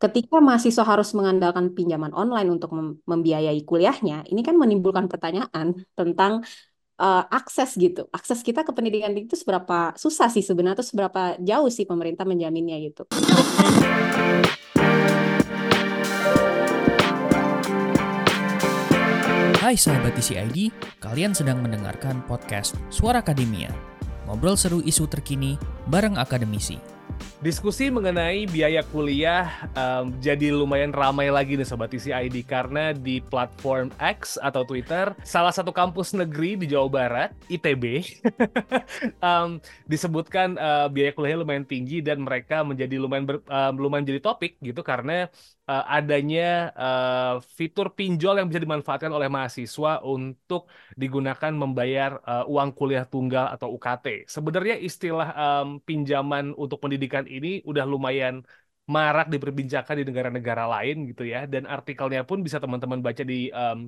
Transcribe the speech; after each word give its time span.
Ketika 0.00 0.40
mahasiswa 0.40 0.80
harus 0.80 1.12
mengandalkan 1.12 1.76
pinjaman 1.76 2.16
online 2.16 2.48
untuk 2.48 2.72
membiayai 3.04 3.60
kuliahnya, 3.68 4.24
ini 4.32 4.40
kan 4.40 4.56
menimbulkan 4.56 5.12
pertanyaan 5.12 5.76
tentang 5.92 6.40
uh, 6.96 7.24
akses 7.28 7.76
gitu. 7.76 8.08
Akses 8.08 8.40
kita 8.40 8.64
ke 8.64 8.72
pendidikan 8.72 9.12
itu 9.12 9.36
seberapa 9.36 9.92
susah 10.00 10.32
sih 10.32 10.40
sebenarnya, 10.40 10.80
atau 10.80 10.86
seberapa 10.88 11.22
jauh 11.40 11.68
sih 11.68 11.84
pemerintah 11.84 12.24
menjaminnya 12.24 12.80
gitu. 12.80 13.04
Hai 19.60 19.76
sahabat 19.76 20.16
TCID, 20.16 20.72
kalian 20.98 21.36
sedang 21.36 21.60
mendengarkan 21.60 22.24
podcast 22.24 22.72
Suara 22.88 23.20
Akademia. 23.20 23.68
Ngobrol 24.24 24.56
seru 24.56 24.80
isu 24.80 25.04
terkini 25.06 25.60
bareng 25.92 26.16
akademisi. 26.16 26.80
Diskusi 27.40 27.88
mengenai 27.88 28.44
biaya 28.44 28.84
kuliah 28.84 29.48
um, 29.72 30.12
jadi 30.20 30.52
lumayan 30.52 30.92
ramai 30.92 31.32
lagi 31.32 31.56
nih 31.56 31.64
Sobat 31.64 31.88
TCID 31.88 32.44
karena 32.44 32.92
di 32.92 33.24
platform 33.24 33.88
X 33.96 34.36
atau 34.36 34.60
Twitter 34.60 35.16
salah 35.24 35.48
satu 35.48 35.72
kampus 35.72 36.12
negeri 36.12 36.60
di 36.60 36.68
Jawa 36.68 36.92
Barat, 36.92 37.32
ITB, 37.48 38.04
um, 39.24 39.56
disebutkan 39.92 40.60
uh, 40.60 40.92
biaya 40.92 41.16
kuliahnya 41.16 41.40
lumayan 41.40 41.64
tinggi 41.64 42.04
dan 42.04 42.20
mereka 42.20 42.60
menjadi 42.60 43.00
lumayan 43.00 43.24
ber, 43.24 43.40
uh, 43.48 43.72
lumayan 43.72 44.04
jadi 44.04 44.20
topik 44.20 44.60
gitu 44.60 44.84
karena 44.84 45.32
uh, 45.70 45.84
adanya 45.86 46.74
uh, 46.74 47.34
fitur 47.54 47.94
pinjol 47.94 48.42
yang 48.42 48.50
bisa 48.50 48.58
dimanfaatkan 48.58 49.14
oleh 49.14 49.30
mahasiswa 49.30 50.02
untuk 50.02 50.66
digunakan 50.98 51.54
membayar 51.54 52.18
uh, 52.26 52.44
uang 52.50 52.74
kuliah 52.74 53.06
tunggal 53.06 53.46
atau 53.54 53.70
UKT. 53.78 54.26
Sebenarnya 54.26 54.76
istilah 54.82 55.28
um, 55.32 55.78
pinjaman 55.78 56.50
untuk 56.58 56.82
pendidikan 56.82 57.29
ini 57.36 57.62
udah 57.70 57.84
lumayan 57.86 58.34
marak 58.90 59.30
diperbincangkan 59.30 60.02
di 60.02 60.04
negara-negara 60.08 60.64
lain 60.66 61.06
gitu 61.14 61.22
ya 61.22 61.46
dan 61.46 61.62
artikelnya 61.70 62.26
pun 62.26 62.42
bisa 62.42 62.58
teman-teman 62.58 62.98
baca 62.98 63.22
di 63.22 63.46
um, 63.54 63.86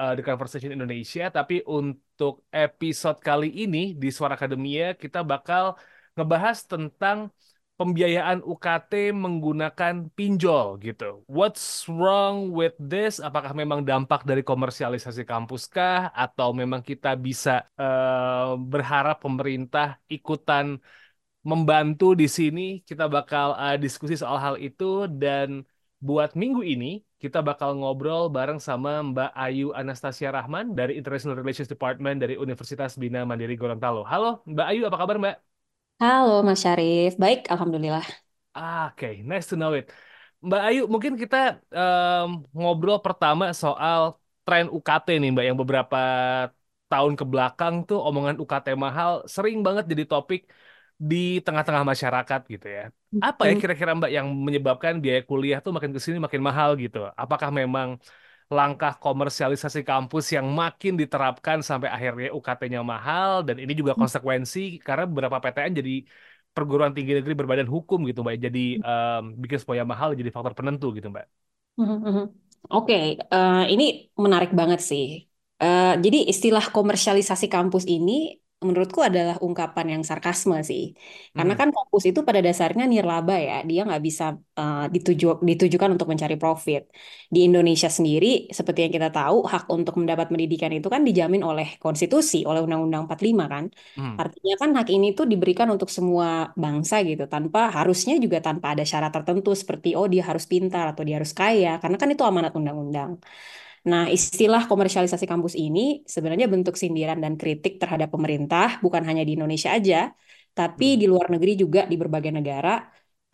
uh, 0.00 0.12
The 0.18 0.22
Conversation 0.26 0.74
Indonesia 0.74 1.30
tapi 1.30 1.62
untuk 1.62 2.42
episode 2.50 3.22
kali 3.22 3.48
ini 3.62 3.94
di 3.94 4.10
Suara 4.10 4.34
Akademia 4.34 4.98
kita 4.98 5.22
bakal 5.22 5.78
ngebahas 6.18 6.58
tentang 6.66 7.30
pembiayaan 7.74 8.38
UKT 8.46 9.10
menggunakan 9.10 10.06
pinjol 10.14 10.78
gitu. 10.78 11.26
What's 11.26 11.90
wrong 11.90 12.54
with 12.54 12.78
this? 12.78 13.18
Apakah 13.18 13.50
memang 13.50 13.82
dampak 13.82 14.22
dari 14.22 14.46
komersialisasi 14.46 15.26
kampus 15.26 15.66
kah? 15.66 16.14
Atau 16.14 16.54
memang 16.54 16.86
kita 16.86 17.18
bisa 17.18 17.66
uh, 17.74 18.54
berharap 18.54 19.26
pemerintah 19.26 19.98
ikutan 20.06 20.78
membantu 21.44 22.16
di 22.16 22.26
sini? 22.26 22.80
Kita 22.88 23.04
bakal 23.06 23.54
uh, 23.54 23.76
diskusi 23.76 24.16
soal 24.16 24.38
hal 24.40 24.54
itu 24.56 25.04
dan 25.22 25.62
buat 26.00 26.32
minggu 26.36 26.60
ini 26.64 27.00
kita 27.22 27.40
bakal 27.40 27.72
ngobrol 27.80 28.28
bareng 28.28 28.60
sama 28.60 29.00
Mbak 29.00 29.30
Ayu 29.32 29.72
Anastasia 29.72 30.28
Rahman 30.28 30.76
dari 30.76 31.00
International 31.00 31.40
Relations 31.40 31.70
Department 31.72 32.20
dari 32.20 32.36
Universitas 32.36 33.00
Bina 33.00 33.24
Mandiri 33.24 33.56
Gorontalo. 33.56 34.04
Halo 34.04 34.44
Mbak 34.44 34.66
Ayu, 34.68 34.80
apa 34.84 34.96
kabar 35.00 35.16
Mbak? 35.16 35.36
Halo 36.04 36.44
Mas 36.44 36.60
Syarif, 36.60 37.16
baik 37.16 37.48
Alhamdulillah. 37.48 38.04
Ah, 38.52 38.92
Oke, 38.92 39.08
okay. 39.08 39.14
nice 39.24 39.48
to 39.48 39.56
know 39.56 39.72
it. 39.72 39.88
Mbak 40.44 40.60
Ayu, 40.68 40.80
mungkin 40.92 41.16
kita 41.16 41.64
um, 41.72 42.44
ngobrol 42.52 43.00
pertama 43.00 43.56
soal 43.56 44.20
tren 44.44 44.68
UKT 44.68 45.16
nih 45.16 45.32
Mbak, 45.32 45.44
yang 45.48 45.56
beberapa 45.56 45.96
tahun 46.92 47.16
ke 47.16 47.24
belakang 47.24 47.74
tuh 47.88 47.98
omongan 48.04 48.36
UKT 48.36 48.66
mahal 48.76 49.24
sering 49.24 49.64
banget 49.66 49.84
jadi 49.88 50.04
topik 50.04 50.44
di 51.10 51.44
tengah-tengah 51.44 51.84
masyarakat 51.84 52.40
gitu 52.48 52.66
ya. 52.66 52.84
Apa 53.20 53.52
ya 53.52 53.54
kira-kira 53.60 53.92
Mbak 53.92 54.10
yang 54.16 54.26
menyebabkan 54.32 54.92
biaya 55.04 55.20
kuliah 55.20 55.60
tuh 55.60 55.76
makin 55.76 55.92
ke 55.92 56.00
sini 56.00 56.16
makin 56.16 56.40
mahal 56.40 56.80
gitu? 56.80 57.04
Apakah 57.12 57.52
memang 57.52 58.00
langkah 58.48 58.96
komersialisasi 58.96 59.84
kampus 59.84 60.32
yang 60.36 60.46
makin 60.48 60.96
diterapkan 61.00 61.60
sampai 61.60 61.88
akhirnya 61.92 62.32
UKT-nya 62.32 62.80
mahal 62.80 63.44
dan 63.44 63.56
ini 63.60 63.72
juga 63.76 63.92
konsekuensi 63.96 64.80
karena 64.80 65.04
beberapa 65.04 65.36
PTN 65.44 65.72
jadi 65.80 65.94
perguruan 66.54 66.92
tinggi 66.96 67.18
negeri 67.18 67.34
berbadan 67.36 67.68
hukum 67.68 68.00
gitu 68.08 68.24
Mbak 68.24 68.36
jadi 68.46 68.64
um, 68.80 69.22
bikin 69.42 69.58
semuanya 69.60 69.84
mahal 69.84 70.08
jadi 70.16 70.30
faktor 70.32 70.54
penentu 70.56 70.94
gitu 70.96 71.08
Mbak. 71.12 71.26
Mhm. 71.80 72.24
Oke, 72.64 72.96
okay. 72.96 73.04
uh, 73.28 73.68
eh, 73.68 73.76
ini 73.76 73.84
menarik 74.16 74.56
banget 74.56 74.80
sih. 74.80 75.28
Uh, 75.60 76.00
jadi 76.00 76.32
istilah 76.32 76.72
komersialisasi 76.72 77.46
kampus 77.52 77.84
ini 77.84 78.40
menurutku 78.68 79.00
adalah 79.08 79.36
ungkapan 79.46 79.86
yang 79.94 80.02
sarkasme 80.08 80.56
sih. 80.70 80.82
Karena 81.36 81.52
hmm. 81.54 81.60
kan 81.60 81.68
kampus 81.76 82.02
itu 82.10 82.20
pada 82.28 82.40
dasarnya 82.46 82.84
nirlaba 82.92 83.34
ya, 83.48 83.54
dia 83.68 83.80
nggak 83.88 84.02
bisa 84.08 84.24
uh, 84.60 84.88
dituju 84.94 85.26
ditujukan 85.50 85.90
untuk 85.94 86.08
mencari 86.12 86.36
profit. 86.42 86.82
Di 87.34 87.38
Indonesia 87.48 87.88
sendiri, 87.96 88.26
seperti 88.58 88.78
yang 88.84 88.92
kita 88.96 89.08
tahu, 89.18 89.36
hak 89.52 89.64
untuk 89.76 89.94
mendapat 90.00 90.26
pendidikan 90.32 90.72
itu 90.76 90.88
kan 90.94 91.02
dijamin 91.08 91.42
oleh 91.50 91.66
konstitusi, 91.84 92.36
oleh 92.48 92.60
Undang-Undang 92.66 93.02
45 93.08 93.46
kan. 93.54 93.64
Hmm. 93.98 94.14
Artinya 94.22 94.54
kan 94.60 94.70
hak 94.78 94.88
ini 94.96 95.06
tuh 95.18 95.26
diberikan 95.32 95.68
untuk 95.74 95.88
semua 95.96 96.26
bangsa 96.62 96.94
gitu, 97.08 97.22
tanpa 97.34 97.58
harusnya 97.76 98.14
juga 98.24 98.38
tanpa 98.46 98.66
ada 98.72 98.84
syarat 98.90 99.12
tertentu 99.16 99.50
seperti 99.60 99.88
oh 99.98 100.06
dia 100.12 100.22
harus 100.28 100.44
pintar 100.52 100.84
atau 100.92 101.02
dia 101.06 101.14
harus 101.18 101.32
kaya, 101.40 101.68
karena 101.82 101.96
kan 102.00 102.08
itu 102.14 102.22
amanat 102.30 102.52
undang-undang. 102.58 103.10
Nah, 103.90 104.04
istilah 104.16 104.62
komersialisasi 104.70 105.26
kampus 105.32 105.54
ini 105.64 105.80
sebenarnya 106.14 106.46
bentuk 106.52 106.74
sindiran 106.80 107.18
dan 107.24 107.36
kritik 107.40 107.72
terhadap 107.82 108.08
pemerintah, 108.14 108.80
bukan 108.84 109.02
hanya 109.08 109.22
di 109.28 109.36
Indonesia 109.36 109.70
aja, 109.76 109.96
tapi 110.56 110.96
hmm. 110.96 110.98
di 111.00 111.06
luar 111.12 111.26
negeri 111.34 111.52
juga 111.62 111.80
di 111.84 111.96
berbagai 112.00 112.32
negara, 112.32 112.70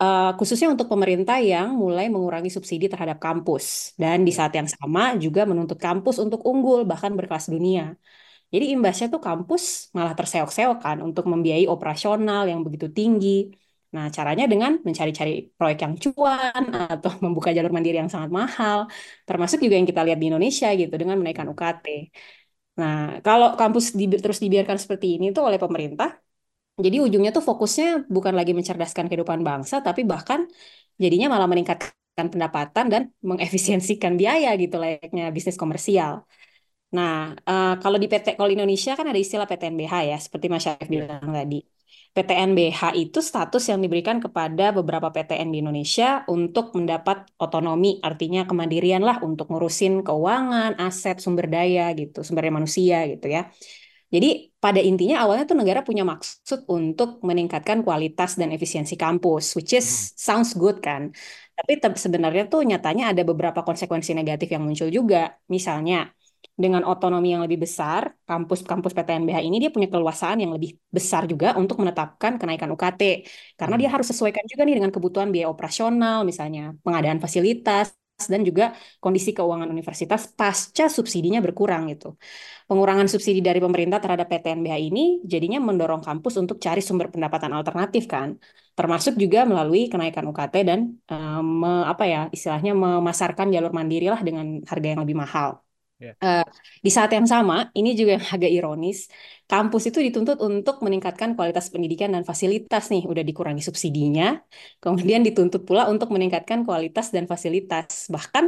uh, 0.03 0.35
khususnya 0.35 0.67
untuk 0.75 0.87
pemerintah 0.91 1.37
yang 1.39 1.67
mulai 1.83 2.11
mengurangi 2.11 2.51
subsidi 2.51 2.85
terhadap 2.91 3.17
kampus. 3.23 3.95
Dan 4.01 4.27
di 4.27 4.31
saat 4.35 4.51
yang 4.59 4.67
sama 4.67 5.15
juga 5.23 5.41
menuntut 5.47 5.79
kampus 5.79 6.19
untuk 6.19 6.43
unggul, 6.43 6.83
bahkan 6.83 7.11
berkelas 7.15 7.47
dunia. 7.47 7.95
Jadi 8.51 8.65
imbasnya 8.75 9.07
tuh 9.13 9.21
kampus 9.23 9.63
malah 9.95 10.11
terseok-seok 10.19 10.77
kan 10.83 10.97
untuk 11.07 11.23
membiayai 11.31 11.71
operasional 11.71 12.43
yang 12.51 12.59
begitu 12.67 12.87
tinggi, 12.91 13.55
Nah, 13.95 14.05
caranya 14.15 14.45
dengan 14.51 14.71
mencari-cari 14.87 15.31
proyek 15.57 15.79
yang 15.85 15.93
cuan 16.03 16.63
atau 16.91 17.11
membuka 17.23 17.49
jalur 17.57 17.71
mandiri 17.75 17.97
yang 18.01 18.11
sangat 18.15 18.31
mahal, 18.39 18.77
termasuk 19.27 19.57
juga 19.63 19.75
yang 19.79 19.87
kita 19.91 20.01
lihat 20.07 20.19
di 20.21 20.25
Indonesia 20.31 20.67
gitu 20.81 20.93
dengan 21.01 21.15
menaikkan 21.19 21.47
UKT. 21.53 21.85
Nah, 22.79 22.95
kalau 23.25 23.47
kampus 23.59 23.85
di, 23.99 24.03
terus 24.23 24.39
dibiarkan 24.43 24.77
seperti 24.83 25.07
ini 25.19 25.25
tuh 25.35 25.43
oleh 25.47 25.59
pemerintah, 25.63 26.07
jadi 26.85 26.97
ujungnya 27.05 27.31
tuh 27.37 27.43
fokusnya 27.49 27.85
bukan 28.15 28.33
lagi 28.39 28.51
mencerdaskan 28.57 29.05
kehidupan 29.09 29.39
bangsa, 29.47 29.75
tapi 29.87 30.01
bahkan 30.11 30.39
jadinya 31.03 31.27
malah 31.33 31.47
meningkatkan 31.51 32.27
pendapatan 32.33 32.85
dan 32.93 33.01
mengefisiensikan 33.29 34.13
biaya 34.21 34.49
gitu 34.61 34.75
layaknya 34.83 35.23
bisnis 35.35 35.57
komersial. 35.61 36.13
Nah, 36.95 37.11
uh, 37.49 37.79
kalau 37.83 37.97
di 38.01 38.07
PT 38.11 38.27
kalau 38.39 38.51
Indonesia 38.55 38.91
kan 38.99 39.05
ada 39.11 39.19
istilah 39.19 39.47
PTNBH 39.47 39.93
ya, 40.11 40.17
seperti 40.25 40.45
Mas 40.51 40.63
Syarif 40.65 40.87
iya. 40.87 40.91
bilang 40.95 41.31
tadi. 41.31 41.80
PTNBH 42.11 42.99
itu 42.99 43.23
status 43.23 43.63
yang 43.71 43.79
diberikan 43.79 44.19
kepada 44.19 44.75
beberapa 44.75 45.07
PTN 45.15 45.47
di 45.55 45.63
Indonesia 45.63 46.27
untuk 46.27 46.75
mendapat 46.75 47.23
otonomi, 47.39 48.03
artinya 48.03 48.43
kemandirian 48.43 48.99
lah 48.99 49.23
untuk 49.23 49.47
ngurusin 49.47 50.03
keuangan, 50.03 50.75
aset, 50.75 51.23
sumber 51.23 51.47
daya 51.47 51.87
gitu, 51.95 52.19
sumber 52.27 52.43
daya 52.43 52.55
manusia 52.59 53.07
gitu 53.07 53.31
ya. 53.31 53.47
Jadi 54.11 54.51
pada 54.59 54.83
intinya 54.83 55.23
awalnya 55.23 55.47
tuh 55.47 55.55
negara 55.55 55.87
punya 55.87 56.03
maksud 56.03 56.67
untuk 56.67 57.23
meningkatkan 57.23 57.79
kualitas 57.79 58.35
dan 58.35 58.51
efisiensi 58.51 58.99
kampus, 58.99 59.55
which 59.55 59.71
is 59.71 59.87
hmm. 59.87 60.19
sounds 60.19 60.51
good 60.59 60.83
kan. 60.83 61.15
Tapi 61.55 61.79
sebenarnya 61.95 62.51
tuh 62.51 62.67
nyatanya 62.67 63.15
ada 63.15 63.23
beberapa 63.23 63.63
konsekuensi 63.63 64.11
negatif 64.11 64.51
yang 64.51 64.67
muncul 64.67 64.91
juga. 64.91 65.39
Misalnya, 65.47 66.11
dengan 66.55 66.83
otonomi 66.85 67.33
yang 67.33 67.41
lebih 67.45 67.59
besar, 67.65 68.13
kampus-kampus 68.27 68.91
PTNBH 68.93 69.37
ini 69.41 69.57
dia 69.63 69.71
punya 69.73 69.89
keluasaan 69.89 70.37
yang 70.43 70.51
lebih 70.55 70.77
besar 70.91 71.25
juga 71.25 71.57
untuk 71.57 71.81
menetapkan 71.81 72.37
kenaikan 72.37 72.69
UKT. 72.75 73.01
Karena 73.59 73.75
dia 73.79 73.87
hmm. 73.89 73.95
harus 73.97 74.07
sesuaikan 74.11 74.43
juga 74.45 74.61
nih 74.67 74.75
dengan 74.77 74.91
kebutuhan 74.93 75.29
biaya 75.33 75.49
operasional, 75.49 76.27
misalnya 76.27 76.75
pengadaan 76.85 77.19
fasilitas, 77.23 77.95
dan 78.29 78.45
juga 78.45 78.75
kondisi 79.01 79.33
keuangan 79.33 79.69
universitas 79.71 80.29
pasca 80.29 80.85
subsidinya 80.91 81.39
berkurang 81.41 81.89
gitu. 81.89 82.17
Pengurangan 82.69 83.07
subsidi 83.09 83.41
dari 83.41 83.57
pemerintah 83.57 83.97
terhadap 83.97 84.29
PTNBH 84.29 84.75
ini 84.77 85.03
jadinya 85.25 85.57
mendorong 85.57 86.03
kampus 86.05 86.37
untuk 86.37 86.61
cari 86.61 86.81
sumber 86.83 87.09
pendapatan 87.09 87.51
alternatif 87.55 88.05
kan, 88.05 88.37
termasuk 88.77 89.17
juga 89.17 89.43
melalui 89.47 89.89
kenaikan 89.89 90.27
UKT 90.29 90.55
dan 90.67 90.79
um, 91.09 91.65
apa 91.65 92.03
ya 92.05 92.21
istilahnya 92.29 92.77
memasarkan 92.77 93.49
jalur 93.49 93.71
mandiri 93.73 94.07
lah 94.11 94.21
dengan 94.21 94.61
harga 94.69 94.87
yang 94.93 95.01
lebih 95.01 95.17
mahal. 95.17 95.65
Yeah. 96.01 96.13
Uh, 96.25 96.41
di 96.85 96.89
saat 96.89 97.11
yang 97.17 97.25
sama, 97.33 97.69
ini 97.77 97.89
juga 97.99 98.11
yang 98.17 98.25
agak 98.35 98.51
ironis, 98.57 98.97
kampus 99.49 99.83
itu 99.89 99.99
dituntut 100.05 100.37
untuk 100.41 100.75
meningkatkan 100.85 101.29
kualitas 101.37 101.65
pendidikan 101.73 102.09
dan 102.15 102.23
fasilitas 102.29 102.83
nih, 102.93 103.03
udah 103.11 103.23
dikurangi 103.29 103.61
subsidinya, 103.61 104.41
kemudian 104.83 105.21
dituntut 105.27 105.61
pula 105.69 105.83
untuk 105.93 106.09
meningkatkan 106.15 106.59
kualitas 106.67 107.13
dan 107.15 107.25
fasilitas. 107.29 108.09
Bahkan 108.13 108.45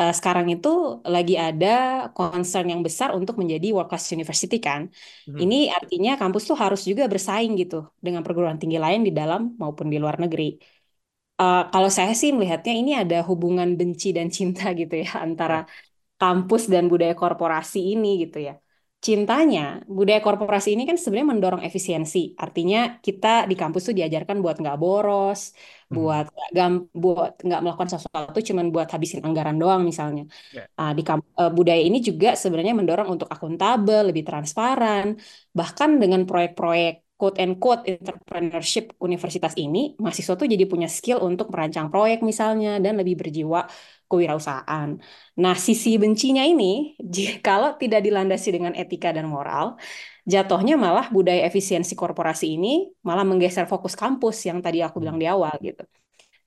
uh, 0.00 0.12
sekarang 0.18 0.46
itu 0.54 0.68
lagi 1.14 1.34
ada 1.40 1.68
concern 2.16 2.66
yang 2.72 2.80
besar 2.86 3.08
untuk 3.18 3.34
menjadi 3.40 3.66
world 3.74 3.88
class 3.90 4.04
university 4.16 4.56
kan. 4.60 4.92
Hmm. 5.24 5.40
Ini 5.42 5.56
artinya 5.76 6.10
kampus 6.20 6.42
tuh 6.48 6.56
harus 6.62 6.80
juga 6.90 7.04
bersaing 7.12 7.52
gitu 7.60 7.76
dengan 8.04 8.20
perguruan 8.26 8.56
tinggi 8.60 8.76
lain 8.84 9.00
di 9.08 9.12
dalam 9.20 9.40
maupun 9.60 9.86
di 9.92 9.96
luar 10.02 10.16
negeri. 10.20 10.44
uh, 11.40 11.58
kalau 11.72 11.90
saya 11.98 12.12
sih 12.20 12.30
melihatnya 12.36 12.72
ini 12.80 12.90
ada 13.02 13.16
hubungan 13.28 13.68
benci 13.78 14.06
dan 14.16 14.28
cinta 14.36 14.64
gitu 14.80 14.94
ya 15.04 15.10
antara 15.26 15.56
Ya. 15.64 15.89
Kampus 16.20 16.62
dan 16.72 16.84
budaya 16.92 17.14
korporasi 17.22 17.78
ini 17.92 18.08
gitu 18.22 18.38
ya. 18.48 18.52
Cintanya, 19.06 19.60
budaya 19.96 20.20
korporasi 20.26 20.68
ini 20.76 20.82
kan 20.88 20.96
sebenarnya 21.00 21.30
mendorong 21.32 21.62
efisiensi. 21.68 22.18
Artinya 22.44 22.78
kita 23.06 23.26
di 23.50 23.54
kampus 23.60 23.82
tuh 23.88 23.94
diajarkan 23.98 24.36
buat 24.44 24.56
nggak 24.62 24.76
boros, 24.82 25.40
Hmm. 25.88 25.94
buat 25.96 26.24
gam- 26.56 26.84
buat 27.02 27.30
nggak 27.46 27.60
melakukan 27.64 27.90
sesuatu 27.96 28.38
cuman 28.48 28.66
buat 28.74 28.88
habisin 28.94 29.20
anggaran 29.28 29.56
doang 29.62 29.80
misalnya. 29.90 30.22
Ya. 30.56 30.62
Ah, 30.80 30.92
di 30.98 31.02
kamp- 31.08 31.28
eh, 31.40 31.50
budaya 31.58 31.80
ini 31.88 31.98
juga 32.08 32.28
sebenarnya 32.42 32.74
mendorong 32.80 33.08
untuk 33.14 33.28
akuntabel, 33.34 34.00
lebih 34.12 34.24
transparan, 34.28 35.06
bahkan 35.58 35.90
dengan 36.02 36.20
proyek-proyek 36.28 36.92
quote 37.20 37.36
and 37.36 37.60
quote 37.60 37.84
entrepreneurship 37.84 38.96
universitas 38.96 39.52
ini, 39.60 39.92
mahasiswa 40.00 40.34
tuh 40.40 40.48
jadi 40.48 40.64
punya 40.64 40.88
skill 40.88 41.20
untuk 41.20 41.52
merancang 41.52 41.92
proyek 41.92 42.24
misalnya 42.24 42.80
dan 42.80 42.96
lebih 42.96 43.20
berjiwa 43.20 43.68
kewirausahaan. 44.08 44.96
Nah, 45.36 45.54
sisi 45.60 46.00
bencinya 46.00 46.40
ini, 46.40 46.96
kalau 47.46 47.76
tidak 47.76 48.00
dilandasi 48.00 48.48
dengan 48.56 48.72
etika 48.72 49.12
dan 49.12 49.28
moral, 49.28 49.76
jatuhnya 50.24 50.80
malah 50.80 51.12
budaya 51.12 51.44
efisiensi 51.44 51.92
korporasi 51.92 52.56
ini 52.56 52.88
malah 53.04 53.28
menggeser 53.28 53.68
fokus 53.68 53.92
kampus 53.92 54.40
yang 54.48 54.64
tadi 54.64 54.80
aku 54.80 54.96
bilang 55.04 55.20
di 55.20 55.28
awal 55.28 55.52
gitu. 55.60 55.84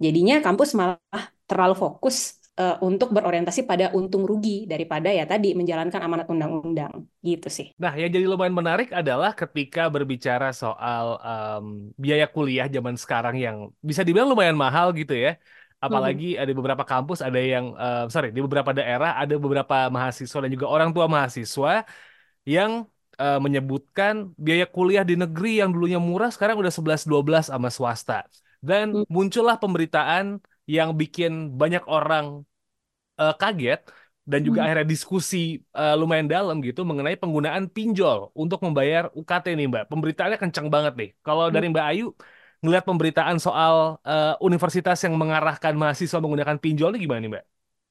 Jadinya 0.01 0.41
kampus 0.41 0.73
malah 0.73 1.23
terlalu 1.45 1.77
fokus 1.77 2.42
eh, 2.59 2.75
untuk 2.87 3.09
berorientasi 3.15 3.61
pada 3.69 3.85
untung 3.97 4.23
rugi 4.29 4.69
daripada 4.71 5.09
ya 5.09 5.23
tadi 5.25 5.53
menjalankan 5.59 6.01
amanat 6.05 6.27
undang-undang 6.33 6.93
gitu 7.25 7.47
sih. 7.49 7.67
Nah, 7.81 7.91
yang 7.99 8.09
jadi 8.13 8.25
lumayan 8.29 8.53
menarik 8.53 8.93
adalah 8.93 9.33
ketika 9.33 9.89
berbicara 9.89 10.53
soal 10.53 11.05
em, 11.25 11.65
biaya 11.97 12.25
kuliah 12.29 12.69
zaman 12.69 12.95
sekarang 12.95 13.35
yang 13.45 13.57
bisa 13.81 14.05
dibilang 14.05 14.29
lumayan 14.31 14.55
mahal 14.55 14.93
gitu 14.93 15.13
ya. 15.17 15.35
Apalagi 15.83 16.39
ada 16.39 16.47
beberapa 16.55 16.83
kampus, 16.87 17.19
ada 17.19 17.35
yang, 17.53 17.75
eh, 17.75 18.07
sorry, 18.13 18.31
di 18.31 18.39
beberapa 18.39 18.71
daerah 18.71 19.19
ada 19.19 19.35
beberapa 19.35 19.91
mahasiswa 19.91 20.39
dan 20.47 20.51
juga 20.55 20.67
orang 20.71 20.89
tua 20.95 21.05
mahasiswa 21.11 21.83
yang 22.47 22.71
eh, 23.21 23.39
menyebutkan 23.45 24.33
biaya 24.45 24.65
kuliah 24.65 25.05
di 25.05 25.13
negeri 25.13 25.61
yang 25.61 25.69
dulunya 25.75 26.01
murah 26.01 26.29
sekarang 26.33 26.57
udah 26.61 26.73
11-12 26.73 27.43
sama 27.53 27.69
swasta. 27.69 28.25
Dan 28.63 28.85
Hmm. 28.95 29.05
muncullah 29.11 29.55
pemberitaan 29.61 30.39
yang 30.75 30.89
bikin 30.99 31.31
banyak 31.61 31.83
orang 31.95 32.25
eh, 33.21 33.33
kaget 33.41 33.79
dan 34.31 34.39
juga 34.47 34.59
Hmm. 34.59 34.65
akhirnya 34.65 34.87
diskusi 34.93 35.37
eh, 35.79 35.93
lumayan 35.99 36.27
dalam 36.35 36.55
gitu 36.67 36.81
mengenai 36.89 37.15
penggunaan 37.21 37.65
pinjol 37.75 38.17
untuk 38.41 38.59
membayar 38.65 39.03
UKT 39.19 39.45
nih 39.57 39.65
Mbak. 39.71 39.83
Pemberitaannya 39.91 40.37
kencang 40.43 40.67
banget 40.75 40.93
nih. 40.99 41.09
Kalau 41.25 41.45
dari 41.55 41.65
Mbak 41.73 41.85
Ayu 41.91 42.03
ngelihat 42.63 42.85
pemberitaan 42.89 43.37
soal 43.45 43.75
eh, 44.09 44.33
universitas 44.47 44.97
yang 45.05 45.15
mengarahkan 45.21 45.73
mahasiswa 45.81 46.19
menggunakan 46.23 46.57
pinjol 46.63 46.89
ini 46.95 46.99
gimana 47.05 47.19
nih 47.23 47.31
Mbak? 47.35 47.45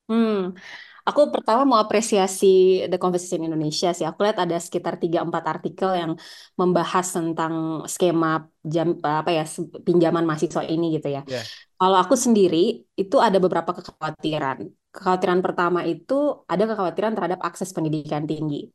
Hmm. 0.08 0.54
Aku 1.02 1.34
pertama 1.34 1.66
mau 1.66 1.78
apresiasi 1.82 2.86
The 2.86 2.94
Conversation 2.94 3.42
Indonesia 3.42 3.90
sih. 3.90 4.06
Aku 4.06 4.22
lihat 4.22 4.38
ada 4.38 4.54
sekitar 4.54 5.02
3-4 5.02 5.44
artikel 5.50 5.90
yang 5.98 6.12
membahas 6.54 7.06
tentang 7.10 7.82
skema 7.90 8.46
jam 8.62 8.94
apa 9.02 9.30
ya 9.34 9.44
pinjaman 9.82 10.22
mahasiswa 10.22 10.62
ini 10.62 10.94
gitu 10.94 11.10
ya. 11.10 11.26
Ya. 11.26 11.42
Kalau 11.74 11.98
aku 11.98 12.14
sendiri 12.14 12.86
itu 12.94 13.16
ada 13.18 13.42
beberapa 13.42 13.74
kekhawatiran. 13.74 14.70
Kekhawatiran 14.94 15.40
pertama 15.42 15.82
itu 15.82 16.46
ada 16.46 16.62
kekhawatiran 16.70 17.18
terhadap 17.18 17.40
akses 17.42 17.74
pendidikan 17.74 18.22
tinggi. 18.22 18.70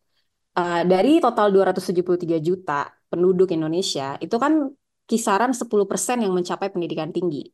Eh, 0.58 0.82
dari 0.90 1.22
total 1.22 1.54
273 1.54 2.42
juta 2.42 2.90
penduduk 3.08 3.54
Indonesia, 3.54 4.18
itu 4.18 4.36
kan 4.42 4.74
kisaran 5.06 5.54
10% 5.54 6.18
yang 6.20 6.34
mencapai 6.34 6.74
pendidikan 6.74 7.14
tinggi. 7.14 7.46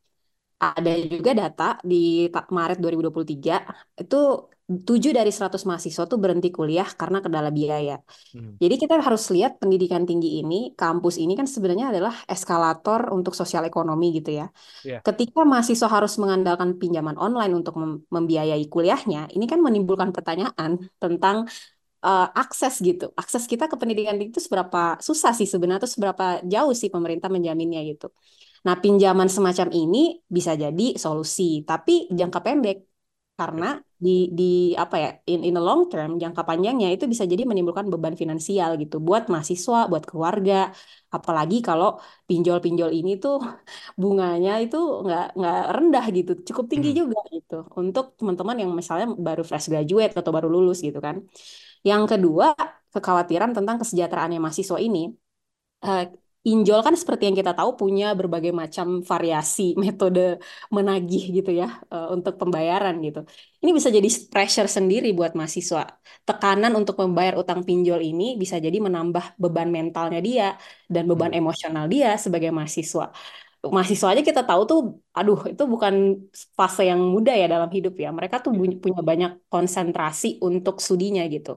Ada 0.57 0.95
juga 1.11 1.35
data 1.35 1.75
di 1.83 2.31
Maret 2.31 2.79
2023, 2.79 3.59
itu 3.99 4.15
7 4.63 5.11
dari 5.11 5.27
100 5.27 5.67
mahasiswa 5.67 6.07
tuh 6.07 6.15
berhenti 6.15 6.47
kuliah 6.47 6.87
karena 6.87 7.19
kendala 7.19 7.51
biaya. 7.51 7.99
Hmm. 8.31 8.55
Jadi 8.55 8.75
kita 8.79 8.95
harus 8.95 9.27
lihat 9.35 9.59
pendidikan 9.59 10.07
tinggi 10.07 10.39
ini, 10.39 10.71
kampus 10.71 11.19
ini 11.19 11.35
kan 11.35 11.43
sebenarnya 11.43 11.91
adalah 11.91 12.15
eskalator 12.31 13.11
untuk 13.11 13.35
sosial 13.35 13.67
ekonomi 13.67 14.15
gitu 14.15 14.39
ya. 14.39 14.47
Ya. 14.87 15.03
Ketika 15.03 15.43
mahasiswa 15.43 15.91
harus 15.91 16.15
mengandalkan 16.15 16.79
pinjaman 16.79 17.19
online 17.19 17.51
untuk 17.59 17.75
mem- 17.75 18.07
membiayai 18.07 18.63
kuliahnya, 18.71 19.35
ini 19.35 19.43
kan 19.51 19.59
menimbulkan 19.59 20.15
pertanyaan 20.15 20.79
tentang 20.95 21.43
eh, 21.99 22.27
akses 22.31 22.79
gitu. 22.79 23.11
Akses 23.19 23.43
kita 23.51 23.67
ke 23.67 23.75
pendidikan 23.75 24.15
tinggi 24.15 24.31
itu 24.31 24.39
seberapa 24.39 24.95
susah 25.03 25.35
sih 25.35 25.47
sebenarnya, 25.47 25.83
atau 25.83 25.91
seberapa 25.91 26.39
jauh 26.47 26.71
sih 26.71 26.87
pemerintah 26.87 27.27
menjaminnya 27.27 27.83
gitu. 27.83 28.15
Nah, 28.63 28.79
pinjaman 28.79 29.27
semacam 29.27 29.75
ini 29.75 30.23
bisa 30.23 30.55
jadi 30.55 30.95
solusi, 30.95 31.67
tapi 31.67 32.07
jangka 32.07 32.39
pendek 32.39 32.92
karena 33.39 33.65
di 34.05 34.09
di 34.37 34.43
apa 34.83 34.95
ya 35.03 35.07
in 35.31 35.39
in 35.47 35.53
the 35.57 35.61
long 35.67 35.81
term 35.91 36.09
jangka 36.21 36.41
panjangnya 36.49 36.87
itu 36.93 37.05
bisa 37.11 37.23
jadi 37.31 37.43
menimbulkan 37.49 37.87
beban 37.93 38.15
finansial 38.21 38.69
gitu 38.81 38.95
buat 39.07 39.23
mahasiswa, 39.33 39.77
buat 39.91 40.03
keluarga, 40.09 40.53
apalagi 41.15 41.55
kalau 41.67 41.87
pinjol-pinjol 42.29 42.89
ini 42.97 43.11
tuh 43.23 43.33
bunganya 44.01 44.51
itu 44.63 44.77
nggak 45.03 45.21
nggak 45.37 45.55
rendah 45.75 46.05
gitu, 46.17 46.31
cukup 46.47 46.65
tinggi 46.71 46.89
Hmm. 46.89 46.99
juga 46.99 47.17
gitu 47.35 47.53
untuk 47.79 48.05
teman-teman 48.19 48.55
yang 48.61 48.71
misalnya 48.79 49.05
baru 49.27 49.41
fresh 49.49 49.67
graduate 49.71 50.13
atau 50.19 50.31
baru 50.37 50.47
lulus 50.55 50.77
gitu 50.87 50.99
kan. 51.07 51.15
Yang 51.89 52.03
kedua, 52.11 52.47
kekhawatiran 52.93 53.51
tentang 53.57 53.75
kesejahteraannya 53.81 54.39
mahasiswa 54.45 54.77
ini. 54.87 54.99
Pinjol 56.43 56.79
kan 56.85 56.95
seperti 57.01 57.23
yang 57.27 57.37
kita 57.39 57.51
tahu 57.59 57.71
punya 57.81 58.05
berbagai 58.19 58.51
macam 58.61 58.87
variasi 59.11 59.61
metode 59.83 60.19
menagih 60.75 61.21
gitu 61.37 61.49
ya 61.61 61.65
eh, 61.93 62.07
untuk 62.15 62.33
pembayaran 62.41 62.95
gitu. 63.05 63.19
Ini 63.63 63.71
bisa 63.77 63.89
jadi 63.97 64.09
pressure 64.33 64.67
sendiri 64.77 65.07
buat 65.17 65.31
mahasiswa. 65.39 65.81
Tekanan 66.27 66.71
untuk 66.79 66.95
membayar 67.03 67.33
utang 67.41 67.59
pinjol 67.67 67.99
ini 68.09 68.23
bisa 68.41 68.55
jadi 68.65 68.77
menambah 68.85 69.25
beban 69.41 69.69
mentalnya 69.75 70.19
dia 70.27 70.43
dan 70.93 71.03
beban 71.09 71.31
Hmm. 71.31 71.39
emosional 71.39 71.85
dia 71.93 72.07
sebagai 72.23 72.51
mahasiswa. 72.57 73.05
Mahasiswa 73.75 74.07
aja 74.11 74.21
kita 74.29 74.41
tahu 74.49 74.61
tuh, 74.71 74.79
aduh 75.17 75.39
itu 75.51 75.63
bukan 75.73 75.93
fase 76.59 76.81
yang 76.91 76.99
mudah 77.15 77.33
ya 77.41 77.45
dalam 77.53 77.69
hidup 77.77 77.93
ya. 78.03 78.09
Mereka 78.17 78.35
tuh 78.43 78.51
Ya. 78.53 78.59
punya 78.61 78.75
punya 78.83 79.01
banyak 79.09 79.31
konsentrasi 79.53 80.27
untuk 80.47 80.75
studinya 80.85 81.23
gitu. 81.35 81.51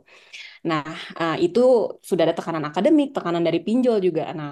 Nah, 0.68 0.82
eh, 1.20 1.34
itu 1.46 1.60
sudah 2.08 2.22
ada 2.26 2.34
tekanan 2.38 2.64
akademik, 2.70 3.08
tekanan 3.16 3.42
dari 3.46 3.60
pinjol 3.66 3.96
juga. 4.06 4.22
Nah, 4.38 4.50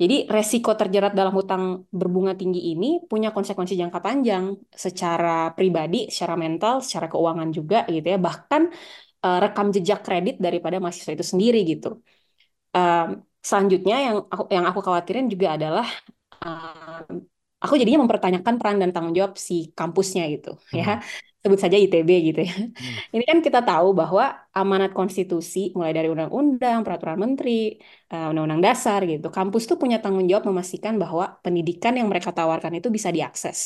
jadi 0.00 0.14
resiko 0.36 0.70
terjerat 0.80 1.12
dalam 1.18 1.32
hutang 1.38 1.62
berbunga 2.00 2.32
tinggi 2.40 2.60
ini 2.70 2.86
punya 3.10 3.28
konsekuensi 3.36 3.74
jangka 3.82 4.00
panjang 4.06 4.44
secara 4.84 5.30
pribadi, 5.56 5.96
secara 6.14 6.34
mental, 6.44 6.74
secara 6.86 7.06
keuangan 7.12 7.48
juga 7.58 7.76
gitu 7.94 8.06
ya. 8.14 8.18
Bahkan 8.26 8.62
eh, 9.26 9.38
rekam 9.44 9.66
jejak 9.76 10.00
kredit 10.06 10.34
daripada 10.46 10.76
mahasiswa 10.82 11.12
itu 11.16 11.26
sendiri 11.32 11.58
gitu. 11.72 11.88
Em, 12.76 13.08
selanjutnya 13.48 13.96
yang 14.06 14.16
aku 14.32 14.42
yang 14.56 14.64
aku 14.70 14.80
khawatirin 14.86 15.26
juga 15.32 15.46
adalah 15.56 15.86
em, 16.44 17.24
aku 17.62 17.74
jadinya 17.80 18.00
mempertanyakan 18.04 18.54
peran 18.60 18.76
dan 18.82 18.90
tanggung 18.94 19.14
jawab 19.18 19.34
si 19.48 19.54
kampusnya 19.78 20.22
gitu 20.34 20.48
ya. 20.78 20.84
Hmm. 20.98 21.02
Sebut 21.42 21.58
saja 21.64 21.76
ITB 21.78 22.10
gitu 22.28 22.40
ya. 22.48 22.54
Hmm. 22.54 22.94
Ini 23.14 23.24
kan 23.30 23.38
kita 23.46 23.60
tahu 23.68 23.86
bahwa 24.00 24.22
amanat 24.58 24.90
konstitusi 24.98 25.58
mulai 25.76 25.92
dari 25.96 26.08
undang-undang, 26.14 26.78
peraturan 26.84 27.18
menteri, 27.24 27.50
eh, 28.12 28.26
undang-undang 28.30 28.62
dasar 28.66 29.00
gitu. 29.10 29.26
Kampus 29.36 29.62
tuh 29.70 29.76
punya 29.82 29.96
tanggung 30.02 30.26
jawab 30.30 30.44
memastikan 30.50 30.94
bahwa 31.02 31.24
pendidikan 31.44 31.92
yang 31.98 32.08
mereka 32.10 32.30
tawarkan 32.38 32.72
itu 32.78 32.88
bisa 32.96 33.08
diakses 33.16 33.58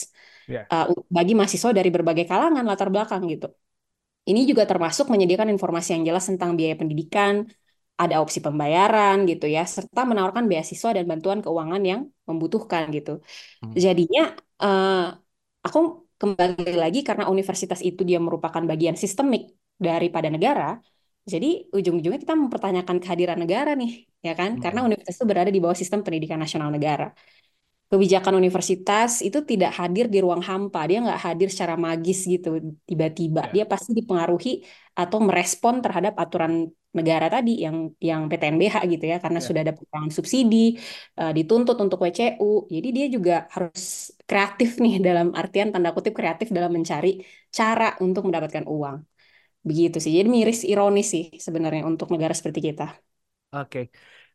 Ya. 0.51 0.67
eh, 0.73 0.85
bagi 1.17 1.33
mahasiswa 1.39 1.71
dari 1.79 1.91
berbagai 1.97 2.25
kalangan 2.31 2.65
latar 2.71 2.89
belakang 2.95 3.23
gitu. 3.33 3.47
Ini 4.31 4.41
juga 4.51 4.63
termasuk 4.71 5.11
menyediakan 5.13 5.51
informasi 5.55 5.89
yang 5.99 6.03
jelas 6.09 6.25
tentang 6.31 6.51
biaya 6.59 6.75
pendidikan, 6.81 7.35
ada 8.02 8.14
opsi 8.23 8.38
pembayaran 8.47 9.16
gitu 9.30 9.44
ya, 9.56 9.61
serta 9.75 10.00
menawarkan 10.11 10.44
beasiswa 10.50 10.90
dan 10.97 11.04
bantuan 11.11 11.38
keuangan 11.44 11.82
yang 11.90 12.00
membutuhkan 12.28 12.82
gitu. 12.97 13.11
Hmm. 13.62 13.73
Jadinya 13.85 14.21
eh, 14.62 14.90
aku 15.66 15.78
kembali 16.21 16.75
lagi 16.82 16.99
karena 17.09 17.25
universitas 17.35 17.80
itu 17.88 18.00
dia 18.09 18.18
merupakan 18.26 18.62
bagian 18.71 18.97
sistemik 19.02 19.42
daripada 19.87 20.28
negara. 20.35 20.64
Jadi 21.32 21.47
ujung-ujungnya 21.76 22.21
kita 22.25 22.35
mempertanyakan 22.42 22.97
kehadiran 23.02 23.38
negara 23.42 23.71
nih, 23.80 23.90
ya 24.26 24.32
kan? 24.40 24.50
Karena 24.62 24.80
Hmm. 24.80 24.87
universitas 24.87 25.16
itu 25.18 25.26
berada 25.30 25.50
di 25.54 25.61
bawah 25.64 25.78
sistem 25.82 26.00
pendidikan 26.06 26.38
nasional 26.44 26.71
negara. 26.76 27.04
Kebijakan 27.93 28.35
universitas 28.41 29.11
itu 29.27 29.39
tidak 29.51 29.71
hadir 29.79 30.05
di 30.15 30.19
ruang 30.25 30.41
hampa, 30.49 30.79
dia 30.89 30.97
nggak 31.05 31.21
hadir 31.27 31.49
secara 31.53 31.75
magis 31.87 32.19
gitu 32.33 32.49
tiba-tiba. 32.89 33.41
Ya. 33.45 33.53
Dia 33.55 33.65
pasti 33.73 33.91
dipengaruhi 33.99 34.51
atau 35.01 35.19
merespon 35.29 35.75
terhadap 35.85 36.15
aturan 36.23 36.53
negara 36.99 37.27
tadi 37.35 37.51
yang 37.65 37.77
yang 38.09 38.21
PTNBH 38.33 38.77
gitu 38.93 39.05
ya, 39.13 39.17
karena 39.25 39.39
Ya. 39.41 39.47
sudah 39.49 39.61
ada 39.65 39.73
pengurangan 39.77 40.13
subsidi, 40.17 40.57
eh, 41.21 41.33
dituntut 41.37 41.77
untuk 41.85 41.99
WCU. 42.05 42.65
Jadi 42.75 42.89
dia 42.97 43.07
juga 43.17 43.33
harus 43.55 43.83
kreatif 44.29 44.69
nih 44.85 44.95
dalam 45.07 45.27
artian 45.41 45.69
tanda 45.73 45.91
kutip 45.97 46.13
kreatif 46.19 46.49
dalam 46.57 46.73
mencari 46.77 47.09
cara 47.59 47.85
untuk 48.05 48.23
mendapatkan 48.29 48.65
uang. 48.75 48.97
Begitu 49.69 49.97
sih. 50.05 50.13
Jadi 50.19 50.29
miris 50.37 50.61
ironis 50.73 51.07
sih 51.15 51.25
sebenarnya 51.47 51.83
untuk 51.91 52.09
negara 52.15 52.35
seperti 52.41 52.61
kita. 52.69 52.85
Oke. 53.53 53.91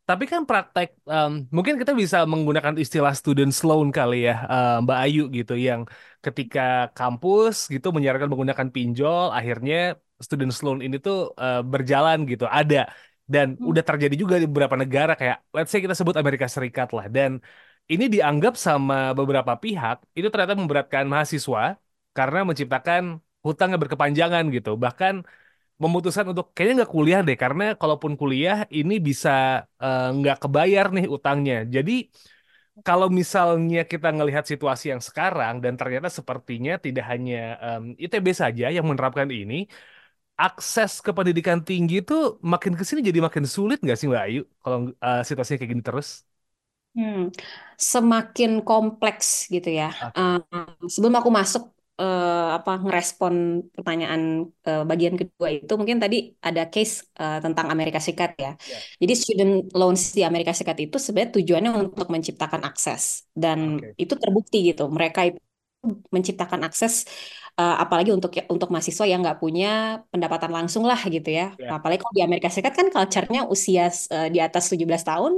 Tapi 0.07 0.23
kan 0.31 0.41
praktek, 0.49 0.87
um, 1.13 1.31
mungkin 1.55 1.75
kita 1.81 1.91
bisa 2.01 2.17
menggunakan 2.31 2.75
istilah 2.83 3.11
student 3.19 3.51
loan 3.67 3.87
kali 3.97 4.15
ya, 4.27 4.33
uh, 4.53 4.67
Mbak 4.83 4.97
Ayu 5.03 5.21
gitu, 5.37 5.53
yang 5.67 5.81
ketika 6.25 6.61
kampus 6.97 7.55
gitu 7.73 7.87
menyarankan 7.95 8.29
menggunakan 8.31 8.67
pinjol, 8.75 9.25
akhirnya 9.37 9.75
student 10.25 10.53
loan 10.63 10.79
ini 10.85 10.95
tuh 11.05 11.15
uh, 11.43 11.59
berjalan 11.73 12.17
gitu, 12.31 12.45
ada. 12.59 12.77
Dan 13.33 13.47
Hmm. 13.59 13.67
udah 13.69 13.83
terjadi 13.89 14.15
juga 14.21 14.35
di 14.41 14.47
beberapa 14.51 14.79
negara 14.83 15.11
kayak, 15.19 15.37
let's 15.55 15.69
say 15.71 15.79
kita 15.83 15.95
sebut 15.99 16.15
Amerika 16.21 16.47
Serikat 16.55 16.87
lah. 16.95 17.05
Dan 17.15 17.31
ini 17.93 18.05
dianggap 18.13 18.53
sama 18.65 18.95
beberapa 19.19 19.53
pihak, 19.63 19.95
itu 20.17 20.27
ternyata 20.31 20.55
memberatkan 20.61 21.03
mahasiswa 21.13 21.75
karena 22.17 22.39
menciptakan 22.47 23.01
hutang 23.45 23.69
yang 23.75 23.81
berkepanjangan 23.83 24.43
gitu. 24.55 24.69
Bahkan 24.83 25.13
memutuskan 25.83 26.25
untuk 26.31 26.45
kayaknya 26.55 26.73
nggak 26.83 26.93
kuliah 26.97 27.19
deh 27.27 27.37
karena 27.43 27.63
kalaupun 27.81 28.13
kuliah 28.21 28.57
ini 28.79 28.93
bisa 29.07 29.29
eh, 29.83 30.01
nggak 30.17 30.35
kebayar 30.43 30.85
nih 30.95 31.05
utangnya. 31.15 31.55
Jadi 31.75 31.91
kalau 32.87 33.07
misalnya 33.19 33.79
kita 33.91 34.07
ngelihat 34.15 34.45
situasi 34.51 34.85
yang 34.93 35.01
sekarang 35.07 35.55
dan 35.63 35.73
ternyata 35.79 36.07
sepertinya 36.19 36.71
tidak 36.85 37.03
hanya 37.11 37.35
em, 37.65 37.83
ITB 38.03 38.27
saja 38.43 38.65
yang 38.75 38.85
menerapkan 38.89 39.29
ini, 39.39 39.55
akses 40.43 40.91
ke 41.05 41.11
pendidikan 41.17 41.59
tinggi 41.67 41.95
itu 42.03 42.13
makin 42.53 42.73
ke 42.79 42.83
sini 42.87 43.01
jadi 43.09 43.19
makin 43.27 43.45
sulit 43.55 43.77
nggak 43.83 43.97
sih 43.99 44.07
Mbak 44.11 44.23
Ayu 44.27 44.39
kalau 44.63 44.77
eh, 45.05 45.19
situasinya 45.27 45.57
kayak 45.61 45.71
gini 45.73 45.83
terus? 45.89 46.09
Hmm, 46.97 47.29
semakin 47.91 48.51
kompleks 48.67 49.27
gitu 49.53 49.69
ya. 49.79 49.85
Oke. 50.01 50.17
Eh, 50.17 50.35
sebelum 50.93 51.13
aku 51.21 51.29
masuk 51.39 51.63
eh, 52.01 52.47
apa 52.57 52.71
ngerespon 52.83 53.33
pertanyaan 53.75 54.21
eh, 54.67 54.83
bagian 54.89 55.15
kedua 55.19 55.47
itu, 55.57 55.73
mungkin 55.79 55.97
tadi 56.03 56.17
ada 56.47 56.61
case 56.73 56.93
eh, 57.21 57.39
tentang 57.45 57.67
Amerika 57.73 57.99
Serikat 58.05 58.31
ya. 58.37 58.51
Ya. 58.71 58.77
Jadi 59.01 59.13
student 59.21 59.53
loans 59.79 60.01
di 60.17 60.21
Amerika 60.29 60.51
Serikat 60.55 60.77
itu 60.85 60.97
sebenarnya 61.01 61.31
tujuannya 61.37 61.71
untuk 61.81 62.07
menciptakan 62.13 62.61
akses 62.69 63.03
dan 63.43 63.81
Oke. 63.81 63.87
itu 64.03 64.13
terbukti 64.21 64.57
gitu. 64.69 64.83
Mereka 64.89 65.19
itu 65.29 65.39
menciptakan 66.13 66.61
akses 66.67 66.93
eh, 67.59 67.75
apalagi 67.83 68.09
untuk 68.13 68.31
untuk 68.53 68.69
mahasiswa 68.73 69.05
yang 69.07 69.19
nggak 69.23 69.39
punya 69.43 69.67
pendapatan 70.11 70.51
langsung 70.57 70.83
lah 70.89 70.99
gitu 71.15 71.29
ya. 71.29 71.53
Ya. 71.57 71.77
Apalagi 71.77 71.99
kalau 72.03 72.15
di 72.17 72.23
Amerika 72.27 72.49
Serikat 72.53 72.73
kan 72.79 72.87
culture-nya 72.93 73.41
usia 73.49 73.89
eh, 73.89 74.27
di 74.33 74.39
atas 74.41 74.63
17 74.71 75.01
tahun 75.07 75.33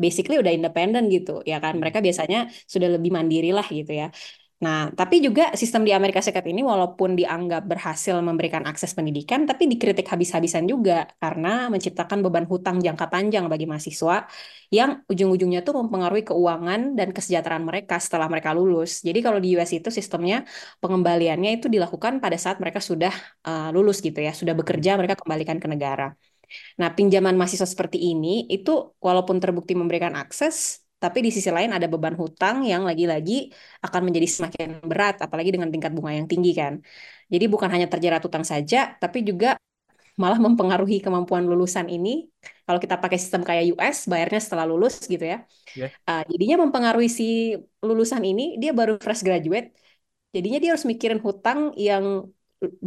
basically 0.00 0.36
udah 0.42 0.52
independen 0.54 1.06
gitu 1.14 1.42
ya 1.46 1.58
kan. 1.62 1.76
Hmm. 1.76 1.80
Mereka 1.82 1.98
biasanya 2.06 2.38
sudah 2.72 2.88
lebih 2.96 3.10
mandiri 3.16 3.50
lah 3.54 3.66
gitu 3.68 3.92
ya. 3.92 4.08
Nah, 4.60 4.92
tapi 4.92 5.24
juga 5.24 5.56
sistem 5.56 5.88
di 5.88 5.92
Amerika 5.96 6.20
Serikat 6.20 6.44
ini 6.52 6.60
walaupun 6.60 7.16
dianggap 7.16 7.64
berhasil 7.64 8.12
memberikan 8.20 8.68
akses 8.68 8.92
pendidikan, 8.92 9.48
tapi 9.48 9.64
dikritik 9.64 10.04
habis-habisan 10.12 10.68
juga 10.68 11.08
karena 11.16 11.72
menciptakan 11.72 12.20
beban 12.20 12.44
hutang 12.44 12.76
jangka 12.84 13.08
panjang 13.08 13.48
bagi 13.48 13.64
mahasiswa 13.64 14.28
yang 14.68 15.00
ujung-ujungnya 15.08 15.64
tuh 15.64 15.80
mempengaruhi 15.80 16.28
keuangan 16.28 16.92
dan 16.92 17.08
kesejahteraan 17.16 17.64
mereka 17.64 17.96
setelah 18.04 18.28
mereka 18.28 18.52
lulus. 18.52 19.00
Jadi 19.00 19.18
kalau 19.24 19.40
di 19.40 19.56
US 19.56 19.72
itu 19.72 19.88
sistemnya 19.88 20.44
pengembaliannya 20.84 21.56
itu 21.56 21.66
dilakukan 21.72 22.20
pada 22.20 22.36
saat 22.36 22.60
mereka 22.60 22.84
sudah 22.84 23.16
uh, 23.48 23.72
lulus 23.72 24.04
gitu 24.04 24.20
ya, 24.20 24.36
sudah 24.36 24.52
bekerja 24.52 24.90
mereka 25.00 25.16
kembalikan 25.16 25.56
ke 25.56 25.68
negara. 25.72 26.12
Nah, 26.76 26.92
pinjaman 26.92 27.32
mahasiswa 27.38 27.64
seperti 27.64 28.12
ini 28.12 28.44
itu 28.50 28.70
walaupun 29.00 29.40
terbukti 29.40 29.72
memberikan 29.72 30.12
akses, 30.20 30.79
tapi 31.02 31.18
di 31.26 31.30
sisi 31.36 31.48
lain 31.56 31.70
ada 31.76 31.86
beban 31.92 32.12
hutang 32.12 32.56
yang 32.70 32.82
lagi-lagi 32.88 33.32
akan 33.86 34.00
menjadi 34.06 34.28
semakin 34.34 34.68
berat, 34.90 35.16
apalagi 35.24 35.50
dengan 35.54 35.68
tingkat 35.72 35.92
bunga 35.96 36.12
yang 36.18 36.28
tinggi 36.28 36.52
kan. 36.60 36.74
Jadi 37.32 37.44
bukan 37.52 37.68
hanya 37.74 37.86
terjerat 37.92 38.20
hutang 38.26 38.44
saja, 38.44 38.76
tapi 39.02 39.24
juga 39.24 39.56
malah 40.20 40.36
mempengaruhi 40.36 41.00
kemampuan 41.00 41.48
lulusan 41.48 41.88
ini. 41.88 42.28
Kalau 42.68 42.76
kita 42.76 43.00
pakai 43.00 43.16
sistem 43.16 43.40
kayak 43.48 43.72
US, 43.72 44.04
bayarnya 44.12 44.40
setelah 44.44 44.68
lulus 44.68 45.00
gitu 45.08 45.24
ya. 45.24 45.48
Ya. 45.72 45.88
Uh, 46.04 46.22
jadinya 46.28 46.68
mempengaruhi 46.68 47.08
si 47.08 47.56
lulusan 47.80 48.20
ini, 48.20 48.60
dia 48.60 48.76
baru 48.76 49.00
fresh 49.00 49.24
graduate, 49.24 49.72
jadinya 50.36 50.58
dia 50.60 50.76
harus 50.76 50.84
mikirin 50.84 51.20
hutang 51.24 51.72
yang 51.80 52.28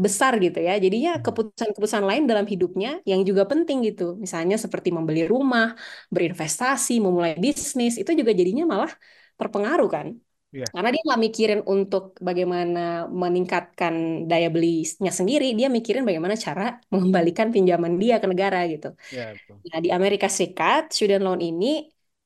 besar 0.06 0.32
gitu 0.46 0.58
ya. 0.68 0.72
Jadinya 0.86 1.10
Hmm. 1.16 1.24
keputusan-keputusan 1.26 2.04
lain 2.10 2.24
dalam 2.30 2.46
hidupnya 2.54 2.90
yang 3.10 3.22
juga 3.30 3.44
penting 3.52 3.78
gitu. 3.88 4.04
Misalnya 4.24 4.56
seperti 4.64 4.90
membeli 4.98 5.22
rumah, 5.34 5.66
berinvestasi, 6.14 6.92
memulai 7.06 7.34
bisnis, 7.46 7.94
itu 8.02 8.12
juga 8.20 8.32
jadinya 8.40 8.64
malah 8.74 8.92
terpengaruh 9.40 9.90
kan. 9.96 10.08
Iya. 10.54 10.66
Karena 10.74 10.90
dia 10.94 11.02
nggak 11.08 11.22
mikirin 11.26 11.62
untuk 11.74 12.04
bagaimana 12.28 12.80
meningkatkan 13.24 13.94
daya 14.30 14.48
belinya 14.56 15.12
sendiri, 15.20 15.46
dia 15.60 15.68
mikirin 15.78 16.04
bagaimana 16.08 16.36
cara 16.46 16.64
mengembalikan 16.94 17.48
pinjaman 17.56 17.94
dia 18.02 18.16
ke 18.22 18.28
negara 18.32 18.58
gitu. 18.74 18.88
Ya, 19.10 19.34
betul. 19.34 19.64
Nah, 19.72 19.80
di 19.86 19.90
Amerika 19.98 20.28
Serikat, 20.28 20.82
student 20.96 21.24
loan 21.26 21.40
ini 21.50 21.66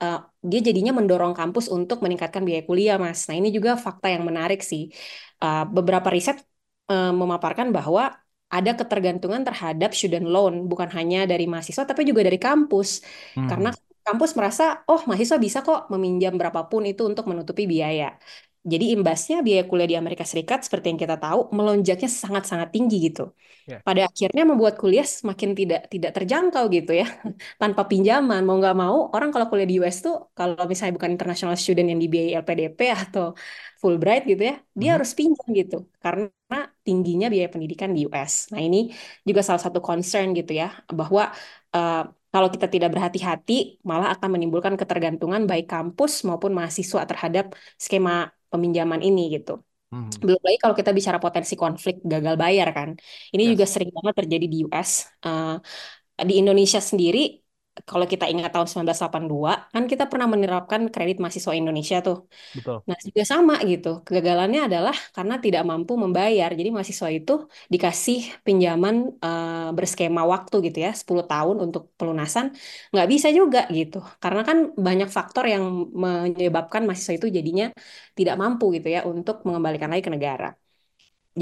uh, 0.03 0.17
dia 0.49 0.59
jadinya 0.67 0.91
mendorong 0.97 1.33
kampus 1.39 1.65
untuk 1.77 1.97
meningkatkan 2.05 2.41
biaya 2.47 2.63
kuliah, 2.69 2.95
Mas. 3.03 3.19
Nah, 3.29 3.35
ini 3.39 3.49
juga 3.57 3.71
fakta 3.85 4.07
yang 4.15 4.23
menarik 4.29 4.59
sih. 4.71 4.89
Uh, 5.43 5.63
beberapa 5.75 6.07
riset 6.15 6.37
uh, 6.91 7.11
memaparkan 7.21 7.67
bahwa 7.77 8.01
ada 8.55 8.71
ketergantungan 8.79 9.41
terhadap 9.47 9.89
student 9.97 10.25
loan, 10.33 10.53
bukan 10.71 10.89
hanya 10.97 11.17
dari 11.31 11.43
mahasiswa, 11.51 11.83
tapi 11.89 12.01
juga 12.09 12.21
dari 12.27 12.39
kampus. 12.45 12.89
Karena 13.49 13.67
Hmm. 13.67 13.77
kampus 14.07 14.31
merasa, 14.39 14.63
oh 14.87 15.01
mahasiswa 15.07 15.37
bisa 15.45 15.59
kok 15.67 15.79
meminjam 15.93 16.33
berapapun 16.39 16.81
itu 16.89 17.01
untuk 17.09 17.25
menutupi 17.31 17.63
biaya. 17.73 18.05
Jadi 18.71 18.85
imbasnya 18.95 19.35
biaya 19.45 19.63
kuliah 19.69 19.87
di 19.91 19.97
Amerika 20.01 20.25
Serikat, 20.31 20.59
seperti 20.65 20.85
yang 20.91 20.99
kita 21.03 21.15
tahu, 21.23 21.39
melonjaknya 21.57 22.09
sangat-sangat 22.23 22.69
tinggi 22.75 22.95
gitu. 23.07 23.21
Ya. 23.71 23.75
Pada 23.87 24.01
akhirnya 24.09 24.43
membuat 24.49 24.75
kuliah 24.81 25.07
semakin 25.07 25.49
tidak 25.59 25.79
tidak 25.93 26.11
terjangkau 26.17 26.63
gitu 26.75 26.91
ya, 27.01 27.05
tanpa 27.61 27.81
pinjaman. 27.91 28.41
Mau 28.47 28.55
nggak 28.61 28.75
mau, 28.83 28.95
orang 29.15 29.29
kalau 29.33 29.47
kuliah 29.51 29.67
di 29.71 29.75
US 29.81 29.97
tuh, 30.05 30.15
kalau 30.37 30.55
misalnya 30.71 30.93
bukan 30.97 31.11
international 31.15 31.55
student 31.63 31.87
yang 31.91 31.99
dibiayai 32.03 32.31
LPDP 32.41 32.79
atau 33.03 33.25
Fulbright 33.81 34.23
gitu 34.31 34.41
ya, 34.49 34.55
dia 34.79 34.89
Mhm. 34.91 34.95
harus 34.95 35.11
pinjam 35.19 35.47
gitu. 35.59 35.75
Karena 36.03 36.57
tingginya 36.85 37.25
biaya 37.33 37.47
pendidikan 37.53 37.89
di 37.95 37.99
US. 38.07 38.33
Nah 38.51 38.61
ini 38.67 38.77
juga 39.27 39.41
salah 39.47 39.61
satu 39.65 39.79
concern 39.87 40.27
gitu 40.37 40.51
ya, 40.61 40.67
bahwa 40.99 41.21
eh, 41.75 41.95
kalau 42.33 42.47
kita 42.53 42.67
tidak 42.73 42.89
berhati-hati, 42.93 43.53
malah 43.89 44.07
akan 44.15 44.29
menimbulkan 44.35 44.75
ketergantungan 44.81 45.41
baik 45.49 45.65
kampus 45.73 46.11
maupun 46.27 46.51
mahasiswa 46.57 47.01
terhadap 47.09 47.45
skema 47.83 48.11
peminjaman 48.51 49.01
ini 49.07 49.21
gitu. 49.35 49.51
Hmm. 49.91 50.27
Belum 50.27 50.41
lagi 50.45 50.57
kalau 50.63 50.75
kita 50.79 50.91
bicara 50.97 51.19
potensi 51.25 51.53
konflik 51.63 51.95
gagal 52.13 52.35
bayar 52.43 52.67
kan. 52.77 52.89
Ini 53.33 53.43
Yes. 53.43 53.53
juga 53.53 53.65
sering 53.73 53.91
banget 53.97 54.13
terjadi 54.19 54.45
di 54.53 54.57
US. 54.67 54.91
Eh, 55.25 55.55
di 56.29 56.33
Indonesia 56.41 56.79
sendiri, 56.89 57.19
kalau 57.89 58.05
kita 58.13 58.25
ingat 58.31 58.49
tahun 58.53 58.67
1982, 58.71 59.51
kan 59.73 59.83
kita 59.91 60.03
pernah 60.11 60.27
menerapkan 60.33 60.81
kredit 60.93 61.17
mahasiswa 61.21 61.53
Indonesia 61.61 61.97
tuh. 62.07 62.17
Betul. 62.53 62.83
Nah, 62.89 62.97
juga 63.07 63.23
sama 63.33 63.53
gitu. 63.71 63.87
Kegagalannya 64.07 64.59
adalah 64.67 64.95
karena 65.15 65.35
tidak 65.45 65.63
mampu 65.69 65.93
membayar. 66.03 66.49
Jadi 66.59 66.69
mahasiswa 66.75 67.09
itu 67.17 67.31
dikasih 67.73 68.17
pinjaman 68.45 68.95
eh, 69.25 69.69
berskema 69.77 70.21
waktu 70.33 70.55
gitu 70.67 70.77
ya, 70.85 70.91
10 70.99 71.25
tahun 71.31 71.55
untuk 71.65 71.83
pelunasan. 71.99 72.45
Nggak 72.91 73.07
bisa 73.13 73.27
juga 73.39 73.59
gitu. 73.77 73.97
Karena 74.23 74.41
kan 74.49 74.57
banyak 74.87 75.09
faktor 75.17 75.43
yang 75.53 75.63
menyebabkan 76.03 76.81
mahasiswa 76.87 77.13
itu 77.19 77.27
jadinya 77.37 77.65
tidak 78.17 78.35
mampu 78.41 78.65
gitu 78.75 78.87
ya 78.95 78.99
untuk 79.11 79.35
mengembalikan 79.47 79.89
lagi 79.91 80.03
ke 80.07 80.13
negara. 80.17 80.47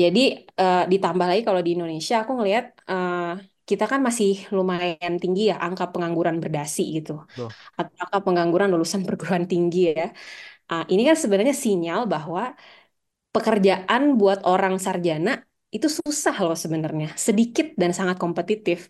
Jadi 0.01 0.19
eh, 0.61 0.77
ditambah 0.91 1.25
lagi 1.29 1.41
kalau 1.47 1.61
di 1.65 1.71
Indonesia 1.75 2.15
aku 2.23 2.31
ngelihat 2.37 2.65
eh, 2.91 3.54
kita 3.69 3.83
kan 3.91 3.99
masih 4.07 4.29
lumayan 4.57 5.13
tinggi 5.21 5.41
ya 5.51 5.55
angka 5.65 5.83
pengangguran 5.93 6.37
berdasi 6.43 6.81
gitu. 6.95 7.11
Betul. 7.35 7.49
Atau 7.79 7.95
angka 8.03 8.19
pengangguran 8.25 8.69
lulusan 8.73 9.01
perguruan 9.07 9.45
tinggi 9.51 9.79
ya. 9.97 10.03
Ah, 10.71 10.83
ini 10.93 11.01
kan 11.09 11.17
sebenarnya 11.23 11.55
sinyal 11.65 12.01
bahwa 12.13 12.41
pekerjaan 13.35 14.01
buat 14.19 14.39
orang 14.47 14.75
sarjana 14.85 15.31
itu 15.75 15.87
susah 15.99 16.35
loh 16.45 16.55
sebenarnya, 16.63 17.07
sedikit 17.27 17.67
dan 17.81 17.91
sangat 17.91 18.15
kompetitif. 18.23 18.87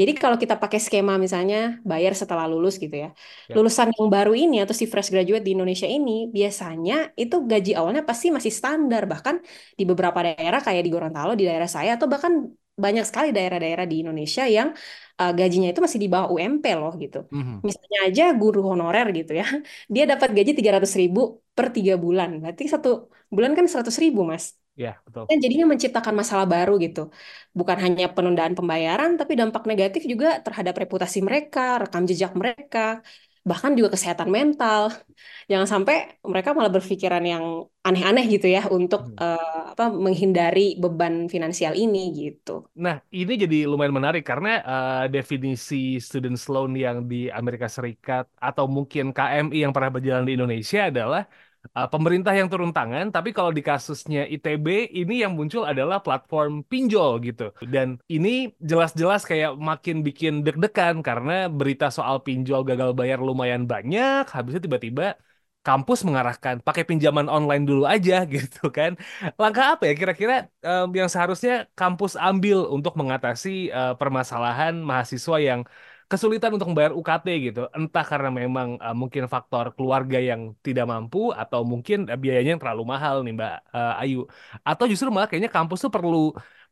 Jadi 0.00 0.12
kalau 0.16 0.36
kita 0.42 0.54
pakai 0.62 0.80
skema 0.80 1.12
misalnya 1.20 1.56
bayar 1.90 2.12
setelah 2.20 2.46
lulus 2.52 2.74
gitu 2.80 2.96
ya, 3.04 3.08
Ya. 3.48 3.54
lulusan 3.56 3.88
yang 3.92 4.08
baru 4.08 4.32
ini 4.32 4.56
atau 4.64 4.72
si 4.80 4.84
fresh 4.92 5.12
graduate 5.12 5.44
di 5.44 5.52
Indonesia 5.56 5.84
ini 5.96 6.32
biasanya 6.36 6.94
itu 7.20 7.36
gaji 7.50 7.70
awalnya 7.78 8.02
pasti 8.08 8.26
masih 8.36 8.52
standar, 8.58 9.02
bahkan 9.12 9.36
di 9.78 9.82
beberapa 9.90 10.18
daerah 10.26 10.60
kayak 10.66 10.82
di 10.86 10.90
Gorontalo 10.94 11.32
di 11.36 11.44
daerah 11.48 11.68
saya 11.76 11.90
atau 12.00 12.08
bahkan 12.12 12.32
banyak 12.84 13.04
sekali 13.08 13.28
daerah-daerah 13.36 13.84
di 13.90 13.94
Indonesia 14.02 14.42
yang 14.56 14.68
uh, 15.20 15.30
gajinya 15.38 15.68
itu 15.72 15.80
masih 15.84 16.00
di 16.04 16.08
bawah 16.12 16.28
UMP 16.34 16.64
loh 16.80 16.92
gitu. 17.02 17.16
Mhm. 17.30 17.60
Misalnya 17.68 17.98
aja 18.06 18.22
guru 18.40 18.58
honorer 18.70 19.06
gitu 19.18 19.32
ya, 19.40 19.44
dia 19.94 20.02
dapat 20.10 20.28
gaji 20.36 20.50
300 20.58 20.92
ribu 21.00 21.20
per 21.56 21.66
tiga 21.76 21.94
bulan. 22.04 22.28
Berarti 22.42 22.62
satu 22.74 22.88
bulan 23.34 23.52
kan 23.58 23.64
100 23.72 23.96
ribu 24.02 24.20
mas. 24.32 24.44
Ya, 24.72 24.96
betul. 25.04 25.28
Dan 25.28 25.38
jadinya 25.44 25.66
menciptakan 25.72 26.14
masalah 26.20 26.46
baru 26.54 26.72
gitu. 26.84 27.00
Bukan 27.58 27.78
hanya 27.84 28.04
penundaan 28.16 28.54
pembayaran, 28.58 29.10
tapi 29.20 29.32
dampak 29.40 29.62
negatif 29.70 30.02
juga 30.12 30.26
terhadap 30.44 30.74
reputasi 30.82 31.18
mereka, 31.28 31.60
rekam 31.82 32.02
jejak 32.10 32.32
mereka. 32.40 32.78
Bahkan 33.50 33.72
juga 33.78 33.88
kesehatan 33.94 34.28
mental. 34.36 34.82
Jangan 35.50 35.68
sampai 35.72 35.94
mereka 36.32 36.50
malah 36.56 36.72
berpikiran 36.76 37.24
yang 37.32 37.44
aneh-aneh 37.86 38.24
gitu 38.34 38.46
ya 38.56 38.60
untuk 38.76 39.00
Hmm. 39.02 39.16
uh, 39.22 39.72
apa 39.72 39.84
menghindari 40.04 40.60
beban 40.82 41.14
finansial 41.34 41.72
ini 41.82 41.98
gitu. 42.20 42.50
Nah, 42.84 42.96
ini 43.12 43.32
jadi 43.42 43.56
lumayan 43.68 43.92
menarik 43.98 44.24
karena 44.30 44.48
uh, 44.64 45.04
definisi 45.14 46.00
student 46.00 46.40
loan 46.48 46.72
yang 46.84 47.04
di 47.10 47.16
Amerika 47.28 47.68
Serikat 47.68 48.24
atau 48.40 48.64
mungkin 48.64 49.12
KMI 49.12 49.58
yang 49.68 49.72
pernah 49.76 49.92
berjalan 49.92 50.24
di 50.24 50.32
Indonesia 50.40 50.88
adalah 50.88 51.20
uh, 51.78 51.88
pemerintah 51.92 52.32
yang 52.38 52.48
turun 52.52 52.70
tangan, 52.76 53.10
tapi 53.14 53.30
kalau 53.36 53.50
di 53.56 53.62
kasusnya 53.68 54.26
ITB 54.34 54.66
ini 54.90 55.22
yang 55.22 55.32
muncul 55.38 55.62
adalah 55.62 55.98
platform 56.04 56.66
pinjol 56.70 57.10
gitu. 57.26 57.54
Dan 57.74 57.98
ini 58.10 58.52
jelas-jelas 58.60 59.22
kayak 59.30 59.56
makin 59.58 59.96
bikin 60.06 60.32
deg-degan 60.46 61.00
karena 61.06 61.32
berita 61.46 61.86
soal 61.88 62.16
pinjol 62.26 62.60
gagal 62.68 62.90
bayar 62.98 63.18
lumayan 63.22 63.64
banyak, 63.72 64.22
habisnya 64.34 64.62
tiba-tiba 64.66 65.04
kampus 65.62 66.02
mengarahkan 66.02 66.58
pakai 66.66 66.82
pinjaman 66.82 67.30
online 67.30 67.62
dulu 67.62 67.86
aja 67.86 68.26
gitu 68.34 68.68
kan. 68.76 68.98
Langkah 69.38 69.78
apa 69.78 69.82
ya 69.88 69.94
kira-kira 69.94 70.34
um, 70.66 70.90
yang 70.98 71.06
seharusnya 71.06 71.70
kampus 71.78 72.18
ambil 72.18 72.66
untuk 72.74 72.92
mengatasi 73.00 73.70
uh, 73.70 73.94
permasalahan 74.00 74.74
mahasiswa 74.82 75.36
yang 75.38 75.60
kesulitan 76.12 76.50
untuk 76.56 76.68
membayar 76.70 76.92
UKT 76.98 77.26
gitu. 77.46 77.60
Entah 77.78 78.04
karena 78.10 78.28
memang 78.40 78.68
uh, 78.84 78.94
mungkin 79.00 79.22
faktor 79.34 79.64
keluarga 79.76 80.18
yang 80.30 80.40
tidak 80.66 80.84
mampu 80.92 81.18
atau 81.40 81.60
mungkin 81.72 81.96
uh, 82.12 82.18
biayanya 82.22 82.50
yang 82.54 82.62
terlalu 82.62 82.84
mahal 82.92 83.14
nih 83.24 83.32
Mbak 83.38 83.52
uh, 83.76 84.00
Ayu. 84.02 84.16
Atau 84.68 84.84
justru 84.90 85.08
malah 85.14 85.28
kayaknya 85.30 85.50
kampus 85.56 85.78
tuh 85.84 85.92
perlu 85.96 86.16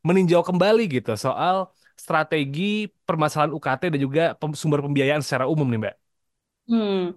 meninjau 0.07 0.41
kembali 0.49 0.81
gitu 0.95 1.11
soal 1.25 1.55
strategi 2.03 2.61
permasalahan 3.07 3.53
UKT 3.57 3.83
dan 3.93 3.99
juga 4.05 4.21
sumber 4.61 4.79
pembiayaan 4.85 5.21
secara 5.25 5.45
umum 5.53 5.67
nih 5.71 5.79
Mbak. 5.83 5.95
Hmm. 6.67 7.13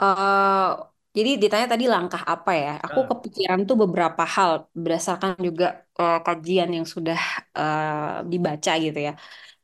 Uh, 0.00 0.68
jadi 1.16 1.30
ditanya 1.42 1.66
tadi 1.72 1.84
langkah 1.94 2.22
apa 2.32 2.50
ya? 2.62 2.68
Aku 2.86 2.98
Uh. 2.98 3.08
kepikiran 3.10 3.60
tuh 3.68 3.76
beberapa 3.82 4.22
hal 4.34 4.50
berdasarkan 4.82 5.30
juga 5.48 5.64
uh, 6.00 6.16
kajian 6.26 6.68
yang 6.76 6.86
sudah 6.94 7.18
uh, 7.58 8.20
dibaca 8.32 8.70
gitu 8.84 8.98
ya. 9.06 9.12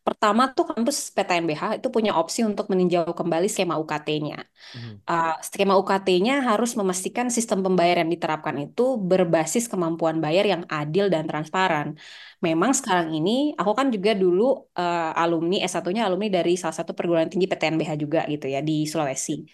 Pertama 0.02 0.50
tuh 0.50 0.66
kampus 0.74 1.14
PTNBH 1.14 1.78
itu 1.78 1.88
punya 1.94 2.18
opsi 2.18 2.42
untuk 2.42 2.66
meninjau 2.66 3.06
kembali 3.14 3.46
skema 3.46 3.78
UKT-nya. 3.78 4.38
Hmm. 4.74 4.94
Uh, 5.06 5.38
skema 5.46 5.78
UKT-nya 5.78 6.42
harus 6.42 6.74
memastikan 6.74 7.30
sistem 7.30 7.62
pembayaran 7.62 8.10
yang 8.10 8.12
diterapkan 8.18 8.56
itu 8.66 8.98
berbasis 8.98 9.70
kemampuan 9.70 10.18
bayar 10.18 10.42
yang 10.42 10.62
adil 10.66 11.06
dan 11.06 11.30
transparan. 11.30 11.94
Memang 12.42 12.74
sekarang 12.74 13.14
ini, 13.14 13.54
aku 13.54 13.72
kan 13.78 13.94
juga 13.94 14.10
dulu 14.18 14.66
uh, 14.74 15.14
alumni 15.14 15.62
S1-nya 15.62 16.10
alumni 16.10 16.26
dari 16.26 16.58
salah 16.58 16.74
satu 16.74 16.98
perguruan 16.98 17.30
tinggi 17.30 17.46
PTNBH 17.46 17.90
juga 17.94 18.26
gitu 18.26 18.50
ya 18.50 18.58
di 18.58 18.82
Sulawesi 18.90 19.46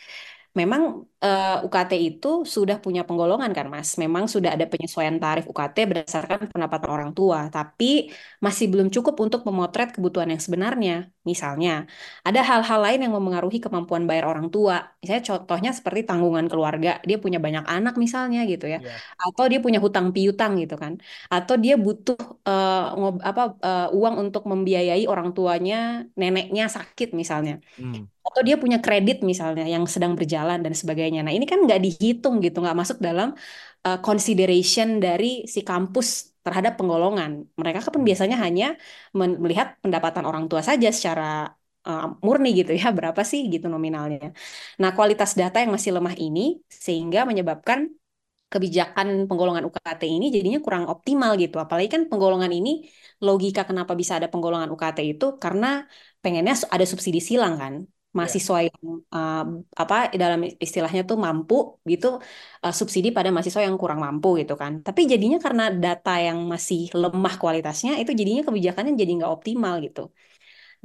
memang 0.57 0.83
uh, 1.21 1.57
eh, 1.62 1.67
UKT 1.67 1.93
itu 1.99 2.28
sudah 2.55 2.76
punya 2.85 3.02
penggolongan 3.09 3.50
kan 3.57 3.67
Mas. 3.69 3.99
Memang 4.02 4.25
sudah 4.31 4.50
ada 4.57 4.64
penyesuaian 4.64 5.17
tarif 5.21 5.45
UKT 5.50 5.76
berdasarkan 5.90 6.38
pendapatan 6.52 6.90
orang 6.90 7.11
tua, 7.12 7.50
tapi 7.52 8.12
masih 8.45 8.67
belum 8.73 8.88
cukup 8.95 9.14
untuk 9.21 9.40
memotret 9.49 9.93
kebutuhan 9.95 10.28
yang 10.33 10.43
sebenarnya. 10.43 10.95
Misalnya, 11.31 11.71
ada 12.29 12.41
hal-hal 12.49 12.81
lain 12.87 13.01
yang 13.05 13.13
memengaruhi 13.19 13.59
kemampuan 13.65 14.03
bayar 14.09 14.25
orang 14.33 14.49
tua. 14.55 14.77
Misalnya 15.01 15.25
contohnya 15.31 15.71
seperti 15.79 16.01
tanggungan 16.09 16.47
keluarga, 16.53 16.91
dia 17.09 17.17
punya 17.25 17.39
banyak 17.47 17.65
anak 17.75 17.95
misalnya 18.05 18.41
gitu 18.53 18.67
ya. 18.73 18.79
Yeah. 18.81 18.99
Atau 19.27 19.45
dia 19.51 19.61
punya 19.65 19.79
hutang 19.85 20.07
piutang 20.17 20.53
gitu 20.63 20.75
kan. 20.83 20.93
Atau 21.35 21.55
dia 21.65 21.75
butuh 21.85 22.19
uh, 22.49 22.85
apa 23.31 23.43
uh, 23.61 23.89
uang 23.99 24.15
untuk 24.25 24.43
membiayai 24.51 25.05
orang 25.13 25.29
tuanya, 25.37 26.09
neneknya 26.21 26.65
sakit 26.77 27.09
misalnya. 27.21 27.61
Hmm 27.77 28.09
atau 28.29 28.45
dia 28.45 28.61
punya 28.61 28.79
kredit 28.85 29.25
misalnya 29.25 29.65
yang 29.65 29.89
sedang 29.89 30.13
berjalan 30.13 30.61
dan 30.61 30.77
sebagainya. 30.77 31.25
Nah 31.25 31.33
ini 31.33 31.49
kan 31.49 31.65
nggak 31.65 31.81
dihitung 31.81 32.45
gitu, 32.45 32.61
nggak 32.61 32.77
masuk 32.77 33.01
dalam 33.01 33.33
uh, 33.89 33.99
consideration 34.05 35.01
dari 35.01 35.49
si 35.49 35.65
kampus 35.65 36.28
terhadap 36.45 36.73
penggolongan. 36.78 37.30
Mereka 37.61 37.78
kan 37.87 38.02
biasanya 38.09 38.37
hanya 38.45 38.64
melihat 39.45 39.66
pendapatan 39.85 40.25
orang 40.30 40.45
tua 40.50 40.62
saja 40.68 40.88
secara 40.97 41.25
uh, 41.88 42.04
murni 42.26 42.49
gitu 42.59 42.73
ya, 42.80 42.87
berapa 42.99 43.21
sih 43.30 43.40
gitu 43.52 43.66
nominalnya. 43.75 44.18
Nah 44.80 44.90
kualitas 44.97 45.30
data 45.40 45.57
yang 45.62 45.73
masih 45.76 45.90
lemah 45.97 46.14
ini 46.25 46.40
sehingga 46.87 47.18
menyebabkan 47.30 47.78
kebijakan 48.52 49.09
penggolongan 49.28 49.64
UKT 49.68 50.02
ini 50.16 50.26
jadinya 50.37 50.59
kurang 50.66 50.85
optimal 50.92 51.30
gitu. 51.42 51.57
Apalagi 51.64 51.88
kan 51.95 52.02
penggolongan 52.11 52.52
ini 52.59 52.71
logika 53.26 53.61
kenapa 53.68 53.92
bisa 54.00 54.12
ada 54.18 54.28
penggolongan 54.33 54.71
UKT 54.75 54.99
itu 55.12 55.24
karena 55.44 55.66
pengennya 56.22 56.55
ada 56.74 56.85
subsidi 56.92 57.20
silang 57.29 57.55
kan. 57.62 57.74
Iya. 58.09 58.16
mahasiswa 58.18 58.59
yang 58.68 58.83
uh, 59.16 59.40
apa 59.83 59.94
dalam 60.23 60.40
istilahnya 60.64 61.03
tuh 61.11 61.16
mampu 61.25 61.55
gitu 61.92 62.07
uh, 62.64 62.75
subsidi 62.79 63.09
pada 63.16 63.29
mahasiswa 63.35 63.62
yang 63.68 63.77
kurang 63.83 64.01
mampu 64.07 64.29
gitu 64.40 64.53
kan. 64.62 64.73
Tapi 64.87 65.01
jadinya 65.12 65.38
karena 65.44 65.62
data 65.83 66.11
yang 66.27 66.38
masih 66.53 66.79
lemah 67.03 67.35
kualitasnya 67.42 67.90
itu 68.01 68.11
jadinya 68.21 68.42
kebijakannya 68.49 68.92
jadi 69.01 69.11
nggak 69.18 69.33
optimal 69.37 69.75
gitu. 69.87 70.01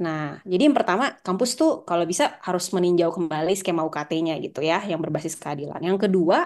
Nah, 0.04 0.18
jadi 0.50 0.62
yang 0.66 0.76
pertama 0.78 1.04
kampus 1.26 1.50
tuh 1.60 1.70
kalau 1.88 2.04
bisa 2.10 2.24
harus 2.46 2.64
meninjau 2.76 3.10
kembali 3.16 3.50
skema 3.60 3.82
UKT-nya 3.88 4.32
gitu 4.44 4.58
ya, 4.70 4.76
yang 4.90 5.00
berbasis 5.04 5.34
keadilan. 5.42 5.80
Yang 5.88 5.98
kedua, 6.04 6.36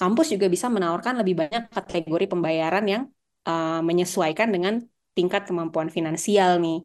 kampus 0.00 0.26
juga 0.34 0.46
bisa 0.54 0.66
menawarkan 0.74 1.14
lebih 1.20 1.34
banyak 1.40 1.62
kategori 1.76 2.24
pembayaran 2.32 2.84
yang 2.92 3.02
uh, 3.48 3.80
menyesuaikan 3.88 4.48
dengan 4.54 4.74
tingkat 5.16 5.42
kemampuan 5.48 5.90
finansial 5.90 6.62
nih 6.62 6.78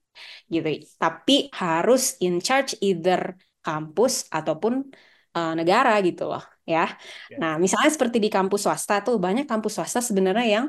gitu 0.49 0.69
tapi 0.97 1.49
harus 1.53 2.17
in 2.21 2.41
charge 2.41 2.73
either 2.81 3.37
kampus 3.61 4.25
ataupun 4.29 4.85
uh, 5.37 5.53
negara 5.53 5.97
gitu 6.01 6.29
loh 6.29 6.43
ya 6.65 6.89
yeah. 7.29 7.37
nah 7.37 7.53
misalnya 7.61 7.91
seperti 7.93 8.17
di 8.17 8.29
kampus 8.29 8.65
swasta 8.65 9.05
tuh 9.05 9.21
banyak 9.21 9.45
kampus 9.45 9.77
swasta 9.77 10.01
sebenarnya 10.01 10.45
yang 10.45 10.67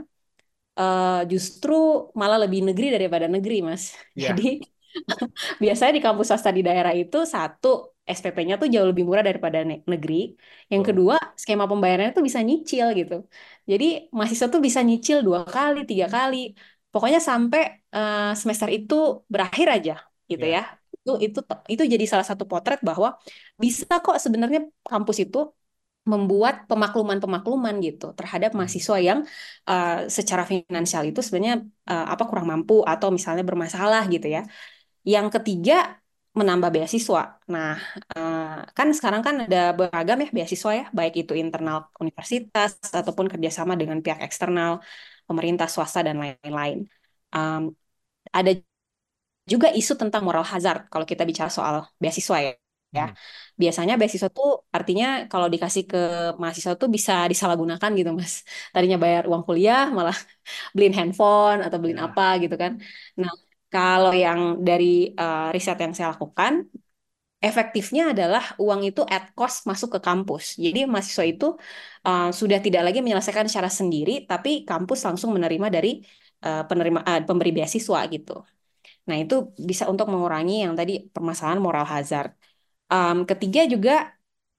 uh, 0.77 1.25
justru 1.25 2.09
malah 2.12 2.40
lebih 2.45 2.64
negeri 2.64 2.92
daripada 2.92 3.27
negeri 3.29 3.64
mas 3.64 3.97
yeah. 4.12 4.33
jadi 4.33 4.61
biasanya 5.62 5.92
di 6.01 6.03
kampus 6.05 6.27
swasta 6.33 6.51
di 6.53 6.62
daerah 6.64 6.92
itu 6.92 7.25
satu 7.25 7.97
SPP-nya 8.07 8.55
tuh 8.55 8.71
jauh 8.71 8.87
lebih 8.87 9.03
murah 9.03 9.27
daripada 9.27 9.66
negeri. 9.66 10.38
Yang 10.71 10.83
oh. 10.83 10.87
kedua, 10.95 11.16
skema 11.35 11.66
pembayarannya 11.66 12.14
tuh 12.14 12.23
bisa 12.23 12.38
nyicil 12.38 12.95
gitu. 12.95 13.27
Jadi 13.66 14.07
mahasiswa 14.14 14.47
tuh 14.47 14.62
bisa 14.62 14.81
nyicil 14.87 15.27
dua 15.27 15.42
kali, 15.42 15.83
tiga 15.90 16.07
kali 16.07 16.55
pokoknya 16.97 17.21
sampai 17.21 17.85
uh, 17.93 18.33
semester 18.33 18.73
itu 18.73 19.21
berakhir 19.29 19.69
aja 19.69 19.95
gitu 20.25 20.47
yeah. 20.49 20.65
ya 20.65 20.97
itu 20.97 21.13
itu 21.29 21.39
itu 21.69 21.83
jadi 21.93 22.05
salah 22.09 22.25
satu 22.25 22.49
potret 22.49 22.81
bahwa 22.81 23.21
bisa 23.61 24.01
kok 24.01 24.17
sebenarnya 24.17 24.65
kampus 24.81 25.29
itu 25.29 25.53
membuat 26.07 26.55
pemakluman-pemakluman 26.71 27.75
gitu 27.83 28.15
terhadap 28.19 28.55
hmm. 28.55 28.59
mahasiswa 28.63 28.97
yang 29.03 29.19
uh, 29.67 30.07
secara 30.07 30.47
finansial 30.47 31.03
itu 31.11 31.21
sebenarnya 31.21 31.67
uh, 31.91 32.07
apa 32.15 32.23
kurang 32.31 32.47
mampu 32.47 32.75
atau 32.87 33.11
misalnya 33.11 33.43
bermasalah 33.43 34.07
gitu 34.15 34.31
ya. 34.31 34.47
Yang 35.03 35.27
ketiga 35.39 35.99
menambah 36.39 36.71
beasiswa. 36.75 37.43
Nah, 37.51 37.75
uh, 38.15 38.63
kan 38.77 38.89
sekarang 38.95 39.23
kan 39.27 39.35
ada 39.49 39.75
beragam 39.75 40.19
ya 40.23 40.29
beasiswa 40.37 40.71
ya, 40.79 40.85
baik 40.99 41.15
itu 41.27 41.33
internal 41.35 41.91
universitas 41.99 42.79
ataupun 42.93 43.27
kerjasama 43.33 43.73
dengan 43.75 43.99
pihak 44.05 44.21
eksternal 44.23 44.79
pemerintah 45.29 45.67
swasta 45.75 46.01
dan 46.07 46.17
lain-lain. 46.23 46.79
Um, 47.37 47.62
ada 48.39 48.51
juga 49.53 49.69
isu 49.81 49.93
tentang 50.01 50.23
moral 50.27 50.45
hazard 50.53 50.79
kalau 50.93 51.07
kita 51.11 51.23
bicara 51.31 51.51
soal 51.59 51.75
beasiswa 52.03 52.37
ya. 52.47 52.51
ya. 52.99 53.03
Hmm. 53.07 53.15
Biasanya 53.62 53.95
beasiswa 54.01 54.29
tuh 54.37 54.49
artinya 54.77 55.07
kalau 55.31 55.47
dikasih 55.55 55.83
ke 55.91 55.99
mahasiswa 56.43 56.73
tuh 56.83 56.89
bisa 56.97 57.12
disalahgunakan 57.33 57.91
gitu 57.99 58.11
mas. 58.19 58.35
Tadinya 58.75 58.97
bayar 59.05 59.23
uang 59.31 59.43
kuliah 59.49 59.81
malah 59.97 60.17
beliin 60.75 60.95
handphone 60.99 61.59
atau 61.67 61.77
beliin 61.83 62.01
ya. 62.03 62.07
apa 62.07 62.23
gitu 62.43 62.55
kan. 62.62 62.73
Nah 63.21 63.33
kalau 63.73 64.11
yang 64.25 64.41
dari 64.69 64.85
uh, 65.21 65.51
riset 65.55 65.77
yang 65.85 65.93
saya 65.97 66.09
lakukan 66.15 66.53
efektifnya 67.49 68.03
adalah 68.13 68.45
uang 68.65 68.81
itu 68.89 69.01
at 69.15 69.25
cost 69.39 69.59
masuk 69.71 69.89
ke 69.95 70.01
kampus. 70.09 70.45
Jadi 70.65 70.79
mahasiswa 70.93 71.25
itu 71.33 71.47
uh, 72.09 72.29
sudah 72.41 72.59
tidak 72.67 72.83
lagi 72.87 72.99
menyelesaikan 73.05 73.47
secara 73.51 73.71
sendiri, 73.81 74.13
tapi 74.31 74.51
kampus 74.71 74.99
langsung 75.07 75.31
menerima 75.37 75.67
dari 75.77 75.91
uh, 76.47 76.63
penerima 76.69 77.01
uh, 77.09 77.21
pemberi 77.29 77.51
beasiswa 77.57 78.01
gitu. 78.15 78.33
Nah 79.09 79.17
itu 79.23 79.35
bisa 79.71 79.85
untuk 79.93 80.07
mengurangi 80.13 80.55
yang 80.65 80.75
tadi 80.81 80.93
permasalahan 81.15 81.61
moral 81.67 81.87
hazard. 81.87 82.31
Um, 82.91 83.17
ketiga 83.31 83.61
juga 83.75 83.93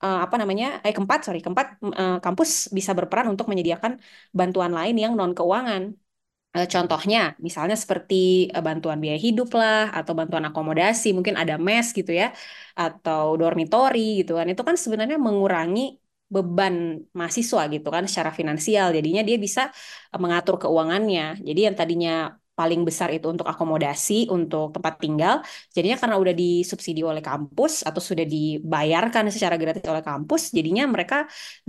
uh, 0.03 0.19
apa 0.25 0.35
namanya? 0.41 0.65
Eh 0.85 0.93
keempat 0.95 1.19
sorry 1.25 1.39
keempat 1.45 1.67
uh, 2.01 2.17
kampus 2.25 2.49
bisa 2.77 2.91
berperan 2.97 3.27
untuk 3.33 3.45
menyediakan 3.51 3.91
bantuan 4.39 4.71
lain 4.77 4.95
yang 5.03 5.13
non 5.19 5.31
keuangan 5.37 5.83
contohnya, 6.73 7.19
misalnya 7.45 7.75
seperti 7.83 8.15
eh, 8.55 8.63
bantuan 8.67 8.97
biaya 9.03 9.19
hidup 9.27 9.47
lah, 9.59 9.77
atau 9.97 10.13
bantuan 10.19 10.45
akomodasi, 10.49 11.07
mungkin 11.17 11.35
ada 11.41 11.53
mes 11.67 11.87
gitu 11.97 12.11
ya, 12.21 12.25
atau 12.81 13.23
dormitori 13.41 13.99
gitu 14.19 14.31
kan. 14.37 14.45
Itu 14.51 14.61
kan 14.67 14.75
sebenarnya 14.83 15.17
mengurangi 15.27 15.81
beban 16.33 16.75
mahasiswa 17.19 17.61
gitu 17.73 17.87
kan 17.95 18.03
secara 18.09 18.31
finansial. 18.39 18.87
Jadinya 18.97 19.21
dia 19.27 19.37
bisa 19.45 19.61
eh, 20.13 20.19
mengatur 20.23 20.55
keuangannya. 20.61 21.21
Jadi 21.47 21.59
yang 21.67 21.75
tadinya 21.79 22.11
paling 22.57 22.81
besar 22.89 23.09
itu 23.13 23.25
untuk 23.33 23.45
akomodasi, 23.51 24.13
untuk 24.35 24.73
tempat 24.75 24.93
tinggal. 25.03 25.35
Jadinya 25.75 25.97
karena 26.01 26.15
udah 26.23 26.33
disubsidi 26.41 27.01
oleh 27.05 27.21
kampus 27.29 27.73
atau 27.87 28.01
sudah 28.09 28.25
dibayarkan 28.33 29.23
secara 29.35 29.55
gratis 29.61 29.85
oleh 29.93 30.01
kampus, 30.09 30.41
jadinya 30.57 30.83
mereka 30.93 31.15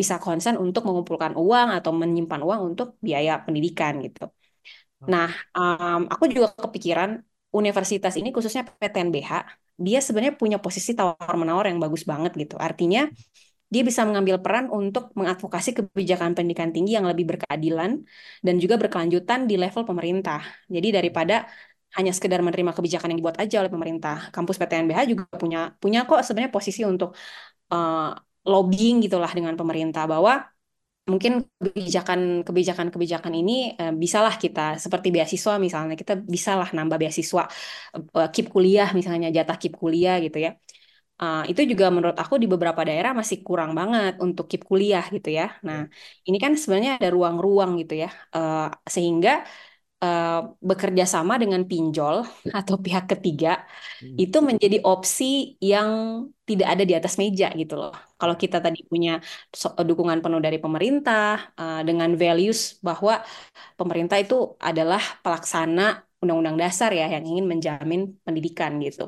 bisa 0.00 0.14
konsen 0.24 0.54
untuk 0.64 0.82
mengumpulkan 0.88 1.32
uang 1.36 1.68
atau 1.76 1.90
menyimpan 2.00 2.40
uang 2.46 2.60
untuk 2.72 2.88
biaya 3.06 3.32
pendidikan 3.44 3.92
gitu. 4.04 4.32
Nah, 5.06 5.30
um, 5.54 6.10
aku 6.12 6.24
juga 6.26 6.50
kepikiran 6.58 7.22
universitas 7.54 8.14
ini 8.18 8.28
khususnya 8.34 8.66
PTNBH, 8.66 9.30
dia 9.78 9.98
sebenarnya 10.02 10.34
punya 10.34 10.58
posisi 10.58 10.90
tawar-menawar 10.98 11.70
yang 11.70 11.78
bagus 11.78 12.02
banget 12.02 12.34
gitu. 12.34 12.58
Artinya 12.58 13.06
dia 13.72 13.82
bisa 13.84 14.02
mengambil 14.08 14.40
peran 14.44 14.66
untuk 14.72 15.12
mengadvokasi 15.18 15.70
kebijakan 15.76 16.32
pendidikan 16.36 16.70
tinggi 16.74 16.96
yang 16.98 17.06
lebih 17.06 17.24
berkeadilan 17.30 17.90
dan 18.46 18.54
juga 18.62 18.74
berkelanjutan 18.80 19.44
di 19.50 19.54
level 19.60 19.84
pemerintah. 19.84 20.40
Jadi 20.66 20.88
daripada 20.96 21.46
hanya 21.96 22.12
sekedar 22.12 22.40
menerima 22.44 22.72
kebijakan 22.76 23.08
yang 23.12 23.18
dibuat 23.20 23.38
aja 23.40 23.56
oleh 23.64 23.72
pemerintah, 23.72 24.28
kampus 24.34 24.56
PTNBH 24.60 25.00
juga 25.08 25.22
punya 25.42 25.58
punya 25.82 25.98
kok 26.08 26.20
sebenarnya 26.26 26.52
posisi 26.52 26.82
untuk 26.84 27.16
uh, 27.72 28.12
lobbying 28.48 29.04
gitulah 29.04 29.30
dengan 29.36 29.54
pemerintah 29.60 30.04
bahwa 30.08 30.32
mungkin 31.10 31.32
kebijakan 31.64 32.20
kebijakan 32.46 32.88
kebijakan 32.94 33.32
ini 33.40 33.52
uh, 33.80 33.94
bisalah 34.02 34.34
kita 34.36 34.60
seperti 34.84 35.08
beasiswa 35.14 35.52
misalnya 35.66 35.94
kita 35.96 36.14
bisalah 36.34 36.68
nambah 36.76 36.98
beasiswa 37.02 37.42
uh, 37.96 38.28
kip 38.34 38.46
kuliah 38.54 38.88
misalnya 38.98 39.28
jatah 39.36 39.56
kip 39.62 39.74
kuliah 39.80 40.16
gitu 40.24 40.38
ya 40.46 40.52
Uh, 41.18 41.42
itu 41.50 41.66
juga 41.66 41.90
menurut 41.90 42.14
aku 42.14 42.38
di 42.38 42.46
beberapa 42.46 42.86
daerah 42.86 43.10
masih 43.10 43.42
kurang 43.42 43.74
banget 43.74 44.22
untuk 44.22 44.46
keep 44.46 44.62
kuliah 44.62 45.02
gitu 45.10 45.34
ya. 45.34 45.50
Nah, 45.66 45.90
ini 46.22 46.38
kan 46.38 46.54
sebenarnya 46.54 46.94
ada 46.94 47.10
ruang-ruang 47.10 47.74
gitu 47.82 48.06
ya, 48.06 48.10
uh, 48.38 48.70
sehingga 48.86 49.42
uh, 49.98 50.54
bekerja 50.62 51.04
sama 51.10 51.34
dengan 51.42 51.66
pinjol 51.66 52.22
atau 52.58 52.78
pihak 52.78 53.10
ketiga 53.10 53.66
hmm. 53.98 54.14
itu 54.14 54.38
menjadi 54.38 54.78
opsi 54.86 55.58
yang 55.58 55.90
tidak 56.50 56.68
ada 56.72 56.84
di 56.88 56.94
atas 56.98 57.14
meja 57.20 57.46
gitu 57.60 57.74
loh. 57.80 57.92
Kalau 58.20 58.34
kita 58.42 58.56
tadi 58.64 58.78
punya 58.90 59.10
dukungan 59.88 60.18
penuh 60.24 60.40
dari 60.46 60.58
pemerintah 60.64 61.52
uh, 61.60 61.80
dengan 61.88 62.10
values 62.22 62.58
bahwa 62.86 63.12
pemerintah 63.78 64.16
itu 64.24 64.34
adalah 64.70 65.02
pelaksana 65.24 65.82
undang-undang 66.22 66.56
dasar 66.58 66.90
ya 66.90 67.06
yang 67.14 67.24
ingin 67.30 67.46
menjamin 67.52 68.00
pendidikan 68.26 68.72
gitu. 68.82 69.02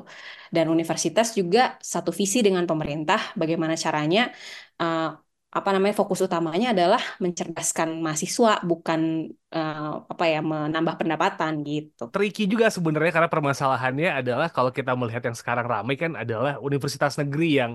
Dan 0.55 0.65
universitas 0.75 1.27
juga 1.39 1.75
satu 1.93 2.11
visi 2.19 2.39
dengan 2.47 2.63
pemerintah 2.69 3.35
bagaimana 3.35 3.75
caranya 3.75 4.31
uh, 4.79 5.11
apa 5.51 5.69
namanya 5.75 5.95
fokus 5.99 6.23
utamanya 6.23 6.71
adalah 6.71 7.03
mencerdaskan 7.19 7.99
mahasiswa 7.99 8.63
bukan 8.63 9.27
uh, 9.51 10.07
apa 10.07 10.23
ya 10.31 10.39
menambah 10.39 10.95
pendapatan 10.95 11.59
gitu. 11.67 12.07
Tricky 12.07 12.47
juga 12.47 12.71
sebenarnya 12.71 13.11
karena 13.11 13.27
permasalahannya 13.27 14.09
adalah 14.23 14.47
kalau 14.47 14.71
kita 14.71 14.95
melihat 14.95 15.27
yang 15.27 15.35
sekarang 15.35 15.67
ramai 15.67 15.99
kan 15.99 16.15
adalah 16.15 16.55
universitas 16.63 17.19
negeri 17.19 17.59
yang 17.59 17.71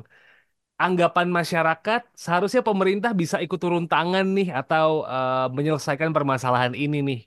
anggapan 0.80 1.28
masyarakat 1.28 2.00
seharusnya 2.16 2.64
pemerintah 2.64 3.12
bisa 3.12 3.36
ikut 3.44 3.60
turun 3.60 3.84
tangan 3.92 4.24
nih 4.36 4.56
atau 4.56 5.04
uh, 5.04 5.52
menyelesaikan 5.52 6.16
permasalahan 6.16 6.72
ini 6.72 6.96
nih 7.04 7.20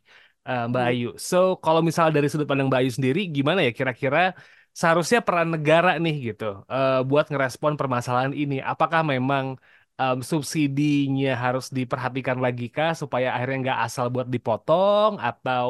uh, 0.49 0.65
Mbak 0.65 0.81
hmm. 0.81 0.91
Ayu. 0.93 1.09
So 1.21 1.61
kalau 1.61 1.81
misalnya 1.85 2.17
dari 2.17 2.27
sudut 2.29 2.49
pandang 2.49 2.73
Mbak 2.73 2.79
Ayu 2.81 2.91
sendiri, 2.97 3.21
gimana 3.29 3.61
ya 3.61 3.69
kira-kira 3.69 4.33
seharusnya 4.73 5.21
peran 5.21 5.49
negara 5.53 5.97
nih 6.01 6.33
gitu 6.33 6.65
uh, 6.65 7.05
buat 7.05 7.29
ngerespon 7.29 7.77
permasalahan 7.77 8.33
ini? 8.33 8.61
Apakah 8.65 9.01
memang 9.05 9.61
um, 10.01 10.17
subsidinya 10.31 11.29
harus 11.43 11.65
diperhatikan 11.77 12.37
lagi 12.45 12.63
kah 12.75 12.91
supaya 13.01 13.27
akhirnya 13.35 13.57
nggak 13.63 13.79
asal 13.85 14.05
buat 14.13 14.27
dipotong 14.35 15.11
atau 15.27 15.65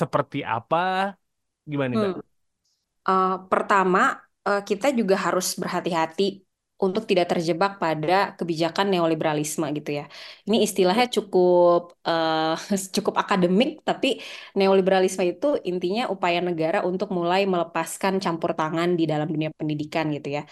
seperti 0.00 0.38
apa? 0.54 0.76
Gimana. 1.70 1.96
Uh, 3.08 3.46
pertama, 3.50 3.98
uh, 4.48 4.60
kita 4.68 4.86
juga 4.98 5.14
harus 5.26 5.46
berhati-hati 5.60 6.22
untuk 6.84 7.02
tidak 7.10 7.26
terjebak 7.32 7.70
pada 7.82 8.36
kebijakan 8.38 8.86
neoliberalisme 8.92 9.64
gitu 9.78 9.90
ya. 9.98 10.04
Ini 10.46 10.56
istilahnya 10.66 11.06
cukup 11.16 11.80
uh, 12.08 12.52
cukup 12.96 13.14
akademik, 13.22 13.68
tapi 13.88 14.06
neoliberalisme 14.58 15.22
itu 15.32 15.46
intinya 15.70 16.02
upaya 16.14 16.38
negara 16.48 16.78
untuk 16.88 17.08
mulai 17.18 17.40
melepaskan 17.52 18.14
campur 18.24 18.50
tangan 18.58 18.88
di 18.98 19.04
dalam 19.12 19.28
dunia 19.34 19.50
pendidikan 19.58 20.04
gitu 20.16 20.28
ya. 20.36 20.42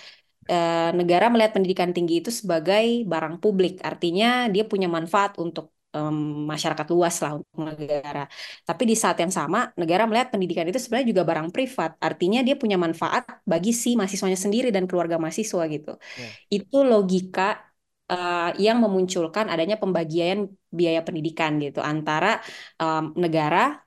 Uh, 0.45 0.93
negara 0.93 1.33
melihat 1.33 1.57
pendidikan 1.57 1.91
tinggi 1.97 2.21
itu 2.21 2.29
sebagai 2.29 3.09
barang 3.09 3.41
publik, 3.41 3.81
artinya 3.81 4.45
dia 4.53 4.69
punya 4.69 4.89
manfaat 4.93 5.41
untuk 5.41 5.73
um, 5.95 6.45
masyarakat 6.51 6.87
luas 6.91 7.15
lah 7.23 7.39
untuk 7.39 7.59
negara. 7.65 8.27
Tapi 8.67 8.83
di 8.85 8.97
saat 8.99 9.17
yang 9.23 9.31
sama, 9.31 9.71
negara 9.79 10.05
melihat 10.05 10.35
pendidikan 10.35 10.67
itu 10.67 10.83
sebenarnya 10.83 11.09
juga 11.15 11.23
barang 11.25 11.49
privat. 11.55 11.97
Artinya 12.03 12.43
dia 12.43 12.59
punya 12.59 12.77
manfaat 12.77 13.25
bagi 13.47 13.71
si 13.71 13.95
mahasiswanya 13.95 14.37
sendiri 14.37 14.69
dan 14.75 14.85
keluarga 14.91 15.17
mahasiswa 15.17 15.63
gitu. 15.71 15.97
Yeah. 16.19 16.33
Itu 16.61 16.83
logika 16.83 17.63
uh, 18.11 18.51
yang 18.59 18.83
memunculkan 18.83 19.49
adanya 19.49 19.79
pembagian 19.79 20.51
biaya 20.69 21.01
pendidikan 21.07 21.63
gitu 21.63 21.79
antara 21.79 22.43
um, 22.83 23.15
negara 23.15 23.84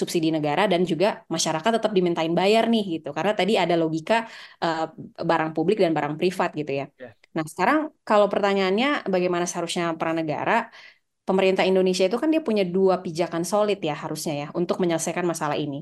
subsidi 0.00 0.28
negara 0.36 0.62
dan 0.72 0.80
juga 0.90 1.06
masyarakat 1.34 1.70
tetap 1.76 1.92
dimintain 1.96 2.32
bayar 2.40 2.64
nih 2.72 2.84
gitu 2.98 3.08
karena 3.16 3.32
tadi 3.38 3.52
ada 3.62 3.74
logika 3.82 4.14
uh, 4.64 4.90
barang 5.30 5.50
publik 5.56 5.76
dan 5.82 5.92
barang 5.96 6.14
privat 6.20 6.50
gitu 6.60 6.72
ya. 6.80 6.86
Yeah. 7.02 7.12
Nah 7.36 7.44
sekarang 7.48 7.78
kalau 8.08 8.26
pertanyaannya 8.32 9.08
bagaimana 9.14 9.44
seharusnya 9.50 9.84
peran 10.00 10.16
negara 10.20 10.52
pemerintah 11.28 11.64
Indonesia 11.70 12.04
itu 12.08 12.18
kan 12.22 12.28
dia 12.34 12.42
punya 12.48 12.64
dua 12.74 12.94
pijakan 13.04 13.42
solid 13.52 13.78
ya 13.88 13.94
harusnya 14.02 14.32
ya 14.42 14.46
untuk 14.58 14.76
menyelesaikan 14.82 15.26
masalah 15.32 15.56
ini. 15.64 15.76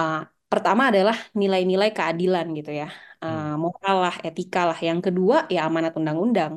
Uh, 0.00 0.24
pertama 0.50 0.82
adalah 0.90 1.16
nilai-nilai 1.40 1.90
keadilan 1.96 2.46
gitu 2.58 2.70
ya, 2.80 2.86
uh, 3.24 3.54
moral 3.64 3.96
lah, 4.04 4.14
etika 4.26 4.60
lah. 4.68 4.78
Yang 4.88 5.00
kedua 5.10 5.36
ya 5.54 5.58
amanat 5.68 5.92
undang-undang. 6.00 6.52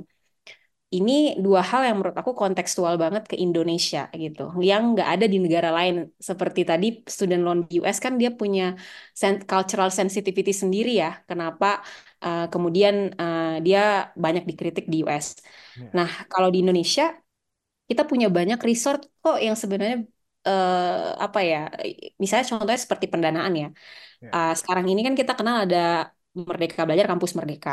Ini 0.97 1.41
dua 1.45 1.61
hal 1.69 1.81
yang 1.87 1.95
menurut 1.99 2.17
aku 2.21 2.31
kontekstual 2.41 2.93
banget 3.03 3.23
ke 3.31 3.35
Indonesia 3.45 4.01
gitu, 4.23 4.41
yang 4.69 4.81
nggak 4.93 5.09
ada 5.13 5.25
di 5.33 5.37
negara 5.43 5.69
lain. 5.77 5.93
Seperti 6.29 6.61
tadi 6.69 6.85
student 7.15 7.41
loan 7.45 7.59
di 7.65 7.81
US 7.81 7.97
kan 8.05 8.13
dia 8.21 8.29
punya 8.39 8.63
cultural 9.51 9.89
sensitivity 9.99 10.53
sendiri 10.53 10.91
ya. 11.03 11.09
Kenapa 11.29 11.81
uh, 12.25 12.45
kemudian 12.53 12.95
uh, 13.17 13.57
dia 13.65 14.13
banyak 14.13 14.43
dikritik 14.49 14.85
di 14.93 15.01
US. 15.05 15.27
Ya. 15.79 15.89
Nah 15.97 16.09
kalau 16.31 16.49
di 16.53 16.61
Indonesia 16.63 17.03
kita 17.89 18.03
punya 18.09 18.27
banyak 18.37 18.59
resort 18.69 18.99
kok 19.23 19.37
yang 19.45 19.55
sebenarnya 19.61 19.97
uh, 20.47 21.19
apa 21.25 21.39
ya 21.43 21.57
misalnya 22.21 22.45
contohnya 22.49 22.81
seperti 22.85 23.05
pendanaan 23.13 23.53
ya 23.61 23.67
uh, 24.35 24.53
sekarang 24.59 24.85
ini 24.91 25.01
kan 25.07 25.13
kita 25.19 25.31
kenal 25.37 25.55
ada 25.65 25.77
Merdeka 26.33 26.81
Belajar 26.87 27.05
Kampus 27.11 27.31
Merdeka 27.37 27.71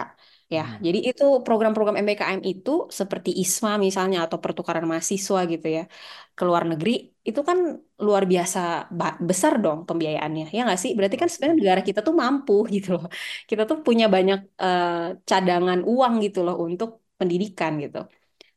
ya 0.55 0.63
hmm. 0.67 0.83
jadi 0.87 0.99
itu 1.09 1.25
program-program 1.47 1.97
MBKM 2.05 2.41
itu 2.53 2.71
seperti 2.99 3.31
ISMA 3.43 3.71
misalnya 3.87 4.19
atau 4.27 4.39
pertukaran 4.45 4.85
mahasiswa 4.91 5.41
gitu 5.53 5.67
ya 5.77 5.83
ke 6.37 6.43
luar 6.49 6.65
negeri 6.71 6.91
itu 7.29 7.41
kan 7.49 7.59
luar 8.07 8.23
biasa 8.33 8.59
besar 9.29 9.53
dong 9.65 9.79
pembiayaannya 9.89 10.45
ya 10.57 10.61
nggak 10.67 10.81
sih? 10.83 10.91
Berarti 10.97 11.17
kan 11.21 11.29
sebenarnya 11.33 11.57
negara 11.61 11.81
kita 11.89 12.01
tuh 12.07 12.15
mampu 12.23 12.53
gitu 12.75 12.89
loh. 12.97 13.05
Kita 13.49 13.63
tuh 13.71 13.77
punya 13.87 14.05
banyak 14.15 14.39
uh, 14.65 14.91
cadangan 15.29 15.79
uang 15.91 16.13
gitu 16.25 16.39
loh 16.47 16.57
untuk 16.67 16.89
pendidikan 17.21 17.73
gitu 17.85 17.99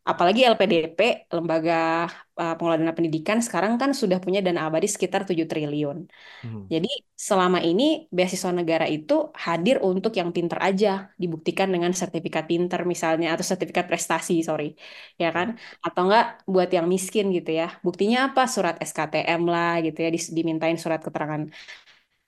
Apalagi 0.04 0.44
LPDP, 0.44 1.00
Lembaga 1.32 2.12
uh, 2.36 2.54
Pengelola 2.60 2.76
Dana 2.76 2.92
Pendidikan, 2.92 3.39
sekarang 3.39 3.80
kan 3.80 3.96
sudah 3.96 4.20
punya 4.20 4.44
dana 4.44 4.68
abadi 4.68 4.88
sekitar 4.92 5.24
7 5.24 5.48
triliun. 5.48 5.98
Hmm. 6.44 6.68
Jadi 6.68 6.92
selama 7.16 7.63
ini 7.63 8.12
beasiswa 8.12 8.52
negara 8.52 8.84
itu 8.84 9.32
hadir 9.32 9.80
untuk 9.80 10.12
yang 10.20 10.36
pinter 10.36 10.60
aja, 10.60 11.08
dibuktikan 11.16 11.72
dengan 11.72 11.96
sertifikat 11.96 12.44
pinter 12.52 12.84
misalnya, 12.84 13.32
atau 13.32 13.48
sertifikat 13.48 13.88
prestasi, 13.88 14.44
sorry. 14.44 14.76
Ya 15.16 15.32
kan? 15.32 15.56
Atau 15.80 16.12
enggak 16.12 16.44
buat 16.52 16.68
yang 16.68 16.88
miskin 16.92 17.32
gitu 17.32 17.56
ya. 17.56 17.72
Buktinya 17.80 18.18
apa? 18.28 18.44
Surat 18.52 18.76
SKTM 18.84 19.42
lah 19.48 19.80
gitu 19.88 20.04
ya, 20.04 20.10
dimintain 20.12 20.76
surat 20.76 21.00
keterangan 21.00 21.48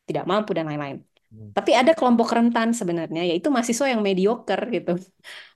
tidak 0.08 0.24
mampu 0.24 0.56
dan 0.56 0.66
lain-lain. 0.70 1.04
Hmm. 1.28 1.52
Tapi 1.52 1.72
ada 1.76 1.92
kelompok 1.92 2.32
rentan 2.32 2.72
sebenarnya, 2.72 3.28
yaitu 3.28 3.52
mahasiswa 3.52 3.92
yang 3.92 4.00
mediocre 4.00 4.64
gitu. 4.72 4.96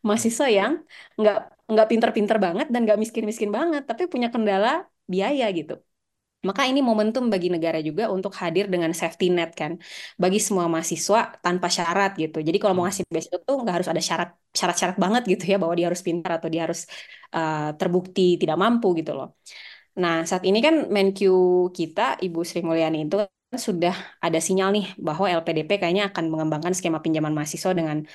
Mahasiswa 0.03 0.47
yang 0.51 0.84
nggak 1.15 1.58
nggak 1.71 1.88
pinter-pinter 1.91 2.38
banget 2.45 2.67
dan 2.73 2.79
nggak 2.86 2.99
miskin-miskin 3.03 3.51
banget, 3.58 3.82
tapi 3.89 4.03
punya 4.13 4.27
kendala 4.34 4.69
biaya 5.13 5.45
gitu. 5.58 5.73
Maka 6.47 6.62
ini 6.71 6.79
momentum 6.79 7.27
bagi 7.34 7.47
negara 7.51 7.79
juga 7.84 8.03
untuk 8.15 8.32
hadir 8.41 8.65
dengan 8.73 8.91
safety 8.95 9.27
net 9.27 9.51
kan, 9.62 9.75
bagi 10.23 10.39
semua 10.39 10.65
mahasiswa 10.73 11.19
tanpa 11.43 11.67
syarat 11.67 12.15
gitu. 12.15 12.38
Jadi 12.47 12.58
kalau 12.62 12.73
mau 12.79 12.88
hmm. 12.88 12.95
ngasih 12.95 13.03
beasiswa 13.12 13.39
tuh 13.47 13.55
nggak 13.63 13.75
harus 13.77 13.89
ada 13.91 14.01
syarat 14.08 14.29
syarat-syarat 14.60 14.97
banget 15.03 15.23
gitu 15.32 15.43
ya 15.51 15.55
bahwa 15.62 15.75
dia 15.77 15.86
harus 15.91 16.01
pintar 16.08 16.32
atau 16.39 16.47
dia 16.53 16.62
harus 16.65 16.79
uh, 17.36 17.75
terbukti 17.79 18.39
tidak 18.41 18.55
mampu 18.63 18.88
gitu 18.99 19.12
loh. 19.19 19.27
Nah 20.01 20.23
saat 20.29 20.43
ini 20.47 20.60
kan 20.65 20.75
Menq 20.95 21.19
kita 21.77 22.01
Ibu 22.25 22.39
Sri 22.47 22.63
Mulyani 22.63 22.97
itu 23.05 23.17
sudah 23.65 23.93
ada 24.21 24.38
sinyal 24.38 24.69
nih 24.77 24.86
bahwa 25.01 25.25
LPDP 25.25 25.82
kayaknya 25.82 26.13
akan 26.13 26.29
mengembangkan 26.29 26.73
skema 26.77 27.01
pinjaman 27.01 27.34
mahasiswa 27.34 27.71
dengan 27.73 28.05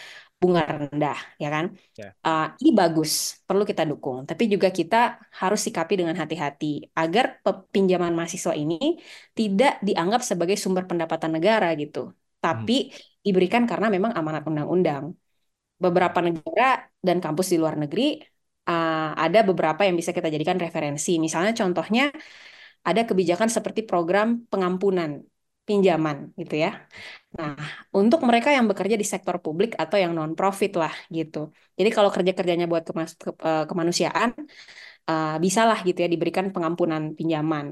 bunga 0.40 0.62
rendah, 0.66 1.18
ya 1.40 1.48
kan? 1.48 1.64
Ya. 1.96 2.12
Uh, 2.20 2.52
ini 2.60 2.70
bagus, 2.76 3.40
perlu 3.48 3.64
kita 3.64 3.82
dukung. 3.88 4.28
Tapi 4.28 4.44
juga 4.52 4.68
kita 4.68 4.96
harus 5.40 5.60
sikapi 5.64 5.94
dengan 6.00 6.16
hati-hati 6.20 6.92
agar 6.92 7.40
pinjaman 7.72 8.12
mahasiswa 8.12 8.52
ini 8.52 9.00
tidak 9.32 9.80
dianggap 9.80 10.20
sebagai 10.20 10.56
sumber 10.60 10.84
pendapatan 10.84 11.32
negara 11.36 11.72
gitu, 11.80 12.12
tapi 12.44 12.92
diberikan 13.24 13.64
karena 13.64 13.88
memang 13.88 14.12
amanat 14.12 14.44
undang-undang. 14.44 15.16
Beberapa 15.74 16.22
negara 16.22 16.86
dan 17.02 17.18
kampus 17.24 17.50
di 17.52 17.56
luar 17.58 17.74
negeri 17.74 18.20
uh, 18.68 19.10
ada 19.16 19.40
beberapa 19.48 19.82
yang 19.84 19.96
bisa 19.96 20.12
kita 20.12 20.28
jadikan 20.28 20.60
referensi. 20.60 21.16
Misalnya 21.16 21.52
contohnya 21.56 22.12
ada 22.84 23.02
kebijakan 23.08 23.48
seperti 23.48 23.80
program 23.88 24.44
pengampunan 24.52 25.24
pinjaman 25.68 26.16
gitu 26.40 26.54
ya. 26.64 26.68
Nah, 27.38 27.52
untuk 27.98 28.20
mereka 28.28 28.48
yang 28.56 28.66
bekerja 28.70 28.96
di 29.02 29.06
sektor 29.12 29.36
publik 29.44 29.70
atau 29.82 29.96
yang 30.02 30.12
non 30.18 30.32
profit 30.38 30.72
lah 30.82 30.94
gitu. 31.16 31.38
Jadi 31.78 31.90
kalau 31.96 32.10
kerja-kerjanya 32.14 32.66
buat 32.72 32.84
kemas- 32.88 33.18
ke- 33.24 33.34
eh, 33.48 33.64
kemanusiaan 33.70 34.30
uh, 35.10 35.36
bisalah 35.44 35.78
gitu 35.88 35.98
ya 36.04 36.08
diberikan 36.14 36.46
pengampunan 36.54 37.02
pinjaman 37.18 37.66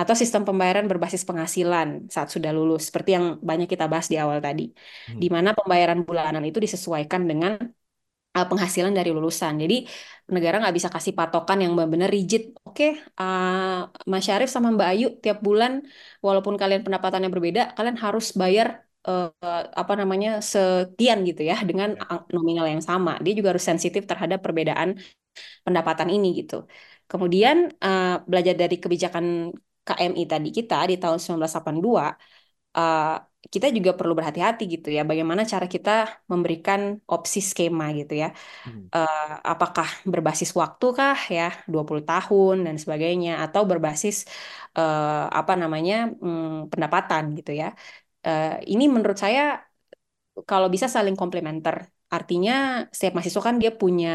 atau 0.00 0.14
sistem 0.22 0.42
pembayaran 0.48 0.86
berbasis 0.90 1.22
penghasilan 1.28 1.88
saat 2.14 2.28
sudah 2.34 2.50
lulus 2.56 2.82
seperti 2.88 3.10
yang 3.16 3.26
banyak 3.48 3.68
kita 3.72 3.84
bahas 3.92 4.06
di 4.12 4.16
awal 4.22 4.38
tadi. 4.46 4.62
Hmm. 5.08 5.20
Di 5.22 5.28
mana 5.34 5.50
pembayaran 5.58 5.98
bulanan 6.08 6.44
itu 6.48 6.58
disesuaikan 6.64 7.22
dengan 7.30 7.52
uh, 8.38 8.46
penghasilan 8.50 8.92
dari 8.98 9.10
lulusan. 9.16 9.54
Jadi 9.62 9.74
negara 10.34 10.54
nggak 10.60 10.74
bisa 10.78 10.88
kasih 10.94 11.12
patokan 11.18 11.58
yang 11.62 11.72
benar-benar 11.76 12.10
rigid. 12.16 12.42
Oke, 12.66 12.84
uh, 13.20 13.88
Mas 14.10 14.22
Syarif 14.26 14.48
sama 14.54 14.68
Mbak 14.76 14.88
Ayu 14.92 15.06
tiap 15.24 15.38
bulan, 15.46 15.72
walaupun 16.26 16.54
kalian 16.60 16.82
pendapatannya 16.86 17.30
berbeda, 17.34 17.60
kalian 17.76 17.96
harus 18.04 18.26
bayar 18.40 18.66
uh, 19.08 19.28
apa 19.80 19.92
namanya 20.00 20.28
sekian 20.52 21.18
gitu 21.28 21.42
ya 21.50 21.56
dengan 21.68 21.88
Ya. 21.98 22.04
nominal 22.34 22.66
yang 22.72 22.82
sama. 22.90 23.10
Dia 23.24 23.32
juga 23.38 23.48
harus 23.52 23.64
sensitif 23.70 24.02
terhadap 24.10 24.38
perbedaan 24.44 24.88
pendapatan 25.66 26.08
ini 26.14 26.26
gitu. 26.40 26.54
Kemudian 27.10 27.56
uh, 27.84 28.20
belajar 28.30 28.54
dari 28.62 28.76
kebijakan 28.82 29.24
KMI 29.86 30.22
tadi 30.32 30.48
kita 30.58 30.74
di 30.90 30.94
tahun 31.02 31.18
1982 31.22 32.06
uh, 32.76 33.16
kita 33.54 33.66
juga 33.76 33.90
perlu 33.98 34.12
berhati-hati 34.18 34.62
gitu 34.74 34.88
ya 34.96 35.00
bagaimana 35.10 35.42
cara 35.52 35.66
kita 35.74 35.90
memberikan 36.32 36.80
opsi 37.14 37.38
skema 37.50 37.84
gitu 37.98 38.12
ya. 38.22 38.26
Hmm. 38.66 38.82
Eh, 38.96 39.32
apakah 39.52 39.88
berbasis 40.12 40.50
waktu 40.60 40.86
kah 40.98 41.18
ya 41.36 41.44
20 41.72 42.02
tahun 42.08 42.54
dan 42.66 42.76
sebagainya 42.82 43.30
atau 43.44 43.62
berbasis 43.70 44.16
eh, 44.78 45.24
apa 45.38 45.52
namanya 45.62 45.94
hmm, 46.22 46.70
pendapatan 46.72 47.24
gitu 47.38 47.50
ya. 47.60 47.66
Eh, 48.26 48.46
ini 48.72 48.84
menurut 48.94 49.18
saya 49.24 49.40
kalau 50.50 50.68
bisa 50.74 50.86
saling 50.96 51.16
komplementer. 51.20 51.76
Artinya 52.16 52.52
setiap 52.94 53.12
mahasiswa 53.16 53.42
kan 53.48 53.56
dia 53.62 53.70
punya 53.80 54.08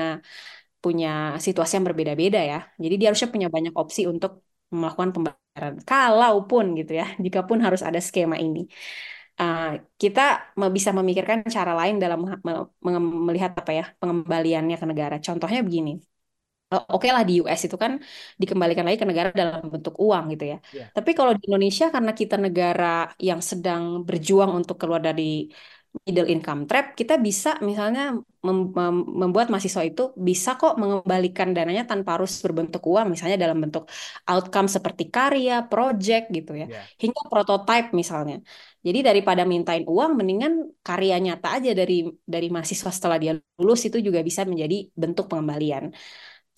punya 0.84 1.08
situasi 1.46 1.72
yang 1.78 1.88
berbeda-beda 1.90 2.40
ya. 2.52 2.58
Jadi 2.84 2.94
dia 3.00 3.08
harusnya 3.10 3.30
punya 3.36 3.50
banyak 3.56 3.74
opsi 3.82 4.02
untuk 4.14 4.32
melakukan 4.80 5.12
pembayaran. 5.16 5.74
Kalaupun 5.90 6.66
gitu 6.80 6.92
ya 7.00 7.06
jikapun 7.26 7.60
harus 7.66 7.82
ada 7.88 8.00
skema 8.08 8.36
ini 8.46 8.60
Uh, 9.42 9.66
kita 10.02 10.22
bisa 10.78 10.90
memikirkan 10.98 11.40
cara 11.56 11.72
lain 11.80 11.96
dalam 12.04 12.20
me- 12.46 12.70
me- 12.86 13.24
melihat 13.28 13.52
apa 13.62 13.72
ya 13.80 13.84
pengembaliannya 14.00 14.76
ke 14.82 14.86
negara. 14.92 15.16
Contohnya 15.26 15.60
begini, 15.68 15.92
oke 16.94 17.08
lah 17.16 17.24
di 17.30 17.34
US 17.42 17.62
itu 17.68 17.78
kan 17.84 17.92
dikembalikan 18.42 18.84
lagi 18.86 18.98
ke 19.04 19.08
negara 19.12 19.30
dalam 19.42 19.62
bentuk 19.74 19.94
uang 20.06 20.24
gitu 20.34 20.44
ya. 20.52 20.56
Ya. 20.78 20.84
Tapi 20.96 21.12
kalau 21.18 21.32
di 21.38 21.42
Indonesia 21.48 21.86
karena 21.96 22.12
kita 22.22 22.36
negara 22.46 22.86
yang 23.28 23.42
sedang 23.50 23.84
berjuang 24.08 24.52
untuk 24.60 24.76
keluar 24.82 25.02
dari 25.08 25.24
middle 26.08 26.28
income 26.34 26.62
trap, 26.70 26.86
kita 27.00 27.14
bisa 27.28 27.50
misalnya 27.70 28.02
mem- 28.48 28.70
mem- 28.78 29.08
membuat 29.22 29.48
mahasiswa 29.52 29.84
itu 29.90 30.02
bisa 30.28 30.50
kok 30.60 30.74
mengembalikan 30.82 31.50
dananya 31.56 31.84
tanpa 31.92 32.10
harus 32.16 32.32
berbentuk 32.46 32.82
uang, 32.92 33.08
misalnya 33.14 33.38
dalam 33.44 33.58
bentuk 33.64 33.84
outcome 34.32 34.68
seperti 34.76 35.04
karya, 35.16 35.54
project 35.72 36.24
gitu 36.38 36.52
ya, 36.62 36.66
Ya. 36.74 36.82
hingga 37.02 37.22
prototype 37.32 37.88
misalnya. 38.02 38.36
Jadi 38.86 39.00
daripada 39.08 39.42
mintain 39.54 39.84
uang, 39.94 40.12
mendingan 40.20 40.54
karya 40.88 41.16
nyata 41.26 41.48
aja 41.58 41.70
dari 41.80 41.94
dari 42.34 42.48
mahasiswa 42.54 42.92
setelah 42.98 43.18
dia 43.24 43.32
lulus 43.60 43.82
itu 43.88 43.98
juga 44.08 44.20
bisa 44.30 44.42
menjadi 44.52 44.76
bentuk 45.02 45.26
pengembalian. 45.32 45.84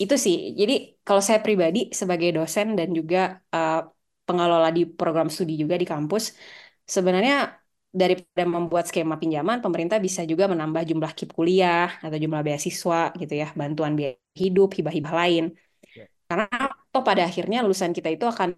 Itu 0.02 0.16
sih. 0.26 0.36
Jadi 0.60 0.74
kalau 1.06 1.22
saya 1.28 1.40
pribadi 1.46 1.80
sebagai 2.00 2.30
dosen 2.38 2.68
dan 2.80 2.90
juga 2.98 3.18
uh, 3.56 3.74
pengelola 4.28 4.68
di 4.78 4.82
program 5.00 5.28
studi 5.34 5.54
juga 5.64 5.76
di 5.82 5.86
kampus, 5.92 6.24
sebenarnya 6.96 7.36
daripada 7.96 8.44
membuat 8.44 8.84
skema 8.92 9.16
pinjaman, 9.22 9.64
pemerintah 9.64 9.98
bisa 10.04 10.22
juga 10.28 10.52
menambah 10.52 10.84
jumlah 10.90 11.12
KIP 11.16 11.32
kuliah 11.32 11.88
atau 12.04 12.18
jumlah 12.24 12.42
beasiswa 12.44 13.16
gitu 13.22 13.34
ya, 13.42 13.48
bantuan 13.60 13.96
biaya 13.96 14.20
hidup, 14.36 14.70
hibah-hibah 14.76 15.14
lain. 15.16 15.44
Ya. 15.96 16.06
Karena 16.28 16.46
toh 16.92 17.04
pada 17.08 17.24
akhirnya 17.30 17.64
lulusan 17.64 17.96
kita 17.96 18.12
itu 18.12 18.28
akan 18.28 18.50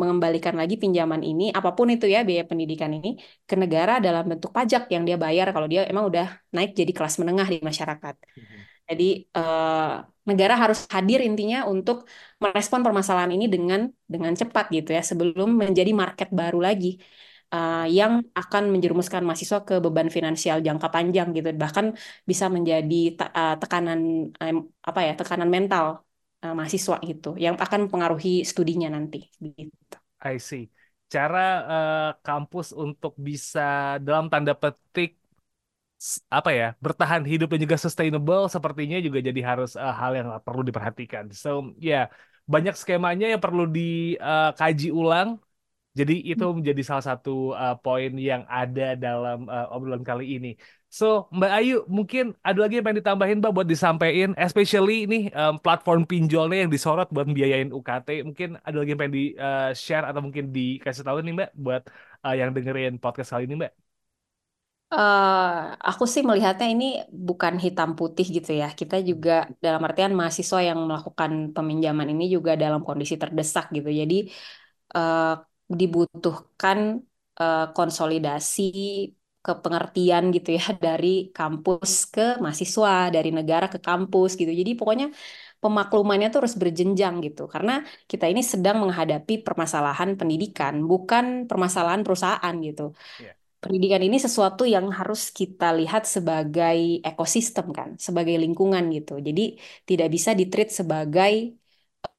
mengembalikan 0.00 0.54
lagi 0.54 0.78
pinjaman 0.78 1.26
ini, 1.26 1.50
apa 1.50 1.74
pun 1.74 1.90
itu 1.90 2.06
ya 2.06 2.22
biaya 2.22 2.46
pendidikan 2.46 2.90
ini, 2.94 3.08
ke 3.48 3.54
negara 3.58 3.98
dalam 3.98 4.24
bentuk 4.30 4.54
pajak 4.54 4.86
yang 4.94 5.02
dia 5.02 5.18
bayar 5.18 5.46
kalau 5.50 5.66
dia 5.66 5.80
emang 5.90 6.06
udah 6.10 6.26
naik 6.54 6.70
jadi 6.78 6.92
kelas 6.94 7.14
menengah 7.18 7.46
di 7.50 7.58
masyarakat. 7.68 8.14
Hmm. 8.14 8.62
Jadi 8.84 9.04
eh, 9.26 9.92
negara 10.28 10.54
harus 10.62 10.78
hadir 10.94 11.18
intinya 11.28 11.58
untuk 11.72 11.96
merespon 12.42 12.80
permasalahan 12.86 13.32
ini 13.36 13.46
dengan 13.54 13.80
dengan 14.06 14.32
cepat 14.40 14.64
gitu 14.76 14.90
ya 14.96 15.02
sebelum 15.10 15.48
menjadi 15.62 15.90
market 16.02 16.28
baru 16.30 16.60
lagi 16.68 17.00
eh, 17.54 17.84
yang 17.98 18.12
akan 18.40 18.62
menjerumuskan 18.72 19.22
mahasiswa 19.26 19.58
ke 19.68 19.74
beban 19.84 20.08
finansial 20.16 20.56
jangka 20.66 20.88
panjang 20.94 21.26
gitu 21.36 21.48
bahkan 21.62 21.86
bisa 22.30 22.46
menjadi 22.56 22.94
eh, 23.38 23.54
tekanan 23.60 23.98
em, 24.42 24.56
apa 24.88 25.00
ya 25.06 25.12
tekanan 25.20 25.48
mental 25.56 25.86
eh, 26.44 26.52
mahasiswa 26.58 26.96
gitu 27.10 27.28
yang 27.44 27.54
akan 27.64 27.78
mempengaruhi 27.84 28.30
studinya 28.50 28.88
nanti 28.96 29.16
gitu. 29.58 29.96
I 30.24 30.36
see. 30.48 30.62
Cara 31.12 31.38
eh, 31.72 32.10
kampus 32.26 32.66
untuk 32.74 33.12
bisa 33.28 33.60
dalam 34.06 34.26
tanda 34.32 34.52
petik 34.56 35.10
apa 36.36 36.50
ya 36.58 36.64
bertahan 36.84 37.22
hidup 37.30 37.46
dan 37.52 37.60
juga 37.64 37.76
sustainable 37.80 38.42
sepertinya 38.54 38.96
juga 39.06 39.18
jadi 39.28 39.40
harus 39.50 39.70
eh, 39.78 39.94
hal 40.00 40.12
yang 40.18 40.28
perlu 40.46 40.62
diperhatikan. 40.68 41.24
So 41.32 41.48
ya 41.80 41.96
banyak 42.52 42.74
skemanya 42.80 43.24
yang 43.32 43.40
perlu 43.44 43.62
dikaji 43.76 44.86
ulang. 45.00 45.28
Jadi 45.98 46.14
itu 46.30 46.44
menjadi 46.58 46.82
salah 46.88 47.04
satu 47.10 47.30
eh, 47.62 47.74
poin 47.82 48.10
yang 48.28 48.42
ada 48.58 48.82
dalam 49.04 49.38
eh, 49.54 49.66
obrolan 49.74 50.02
kali 50.10 50.24
ini. 50.34 50.48
So 50.98 51.06
Mbak 51.36 51.50
Ayu 51.58 51.74
mungkin 51.96 52.24
ada 52.46 52.58
lagi 52.62 52.74
yang 52.78 52.84
pengen 52.86 53.00
ditambahin 53.02 53.38
Mbak 53.42 53.52
buat 53.56 53.68
disampaikan, 53.74 54.30
especially 54.46 54.94
ini 55.06 55.16
em, 55.38 55.54
platform 55.64 56.00
pinjolnya 56.10 56.56
yang 56.66 56.70
disorot 56.74 57.06
buat 57.14 57.26
biayain 57.36 57.70
UKT. 57.74 58.08
Mungkin 58.28 58.48
ada 58.66 58.76
lagi 58.78 58.90
yang 58.92 59.00
pengen 59.02 59.14
di 59.18 59.24
eh, 59.38 59.70
share 59.84 60.04
atau 60.10 60.20
mungkin 60.26 60.44
dikasih 60.56 61.02
tahu 61.06 61.18
nih 61.26 61.32
Mbak 61.38 61.50
buat 61.64 61.82
eh, 62.26 62.34
yang 62.40 62.50
dengerin 62.56 62.92
podcast 63.02 63.28
kali 63.34 63.44
ini 63.50 63.54
Mbak. 63.62 63.72
Eh, 64.96 65.50
aku 65.88 66.04
sih 66.14 66.22
melihatnya 66.28 66.66
ini 66.74 66.84
bukan 67.28 67.54
hitam 67.64 67.88
putih 67.98 68.26
gitu 68.36 68.50
ya. 68.60 68.66
Kita 68.80 68.94
juga 69.10 69.30
dalam 69.64 69.82
artian 69.88 70.12
mahasiswa 70.18 70.58
yang 70.68 70.78
melakukan 70.88 71.30
peminjaman 71.54 72.08
ini 72.12 72.24
juga 72.34 72.50
dalam 72.62 72.80
kondisi 72.88 73.14
terdesak 73.22 73.64
gitu. 73.76 73.88
Jadi 74.00 74.14
eh, 74.96 75.20
dibutuhkan 75.80 76.78
eh, 77.40 77.58
konsolidasi 77.76 78.62
kepengertian 79.44 80.22
gitu 80.36 80.48
ya 80.58 80.64
dari 80.86 81.06
kampus 81.36 81.90
ke 82.14 82.20
mahasiswa, 82.44 82.90
dari 83.14 83.28
negara 83.38 83.66
ke 83.74 83.78
kampus 83.88 84.30
gitu. 84.40 84.52
Jadi 84.60 84.70
pokoknya 84.78 85.06
pemaklumannya 85.62 86.26
tuh 86.32 86.38
harus 86.42 86.56
berjenjang 86.62 87.14
gitu. 87.26 87.42
Karena 87.54 87.72
kita 88.10 88.24
ini 88.32 88.42
sedang 88.52 88.76
menghadapi 88.82 89.32
permasalahan 89.46 90.10
pendidikan, 90.20 90.74
bukan 90.90 91.24
permasalahan 91.50 92.02
perusahaan 92.06 92.54
gitu. 92.66 92.82
Iya. 93.18 93.34
Pendidikan 93.62 94.02
ini 94.04 94.16
sesuatu 94.26 94.62
yang 94.74 94.86
harus 94.98 95.20
kita 95.38 95.72
lihat 95.80 96.02
sebagai 96.14 96.78
ekosistem 97.08 97.66
kan, 97.78 97.88
sebagai 98.06 98.36
lingkungan 98.44 98.84
gitu. 98.96 99.12
Jadi 99.28 99.42
tidak 99.88 100.08
bisa 100.14 100.30
ditreat 100.40 100.68
sebagai 100.80 101.32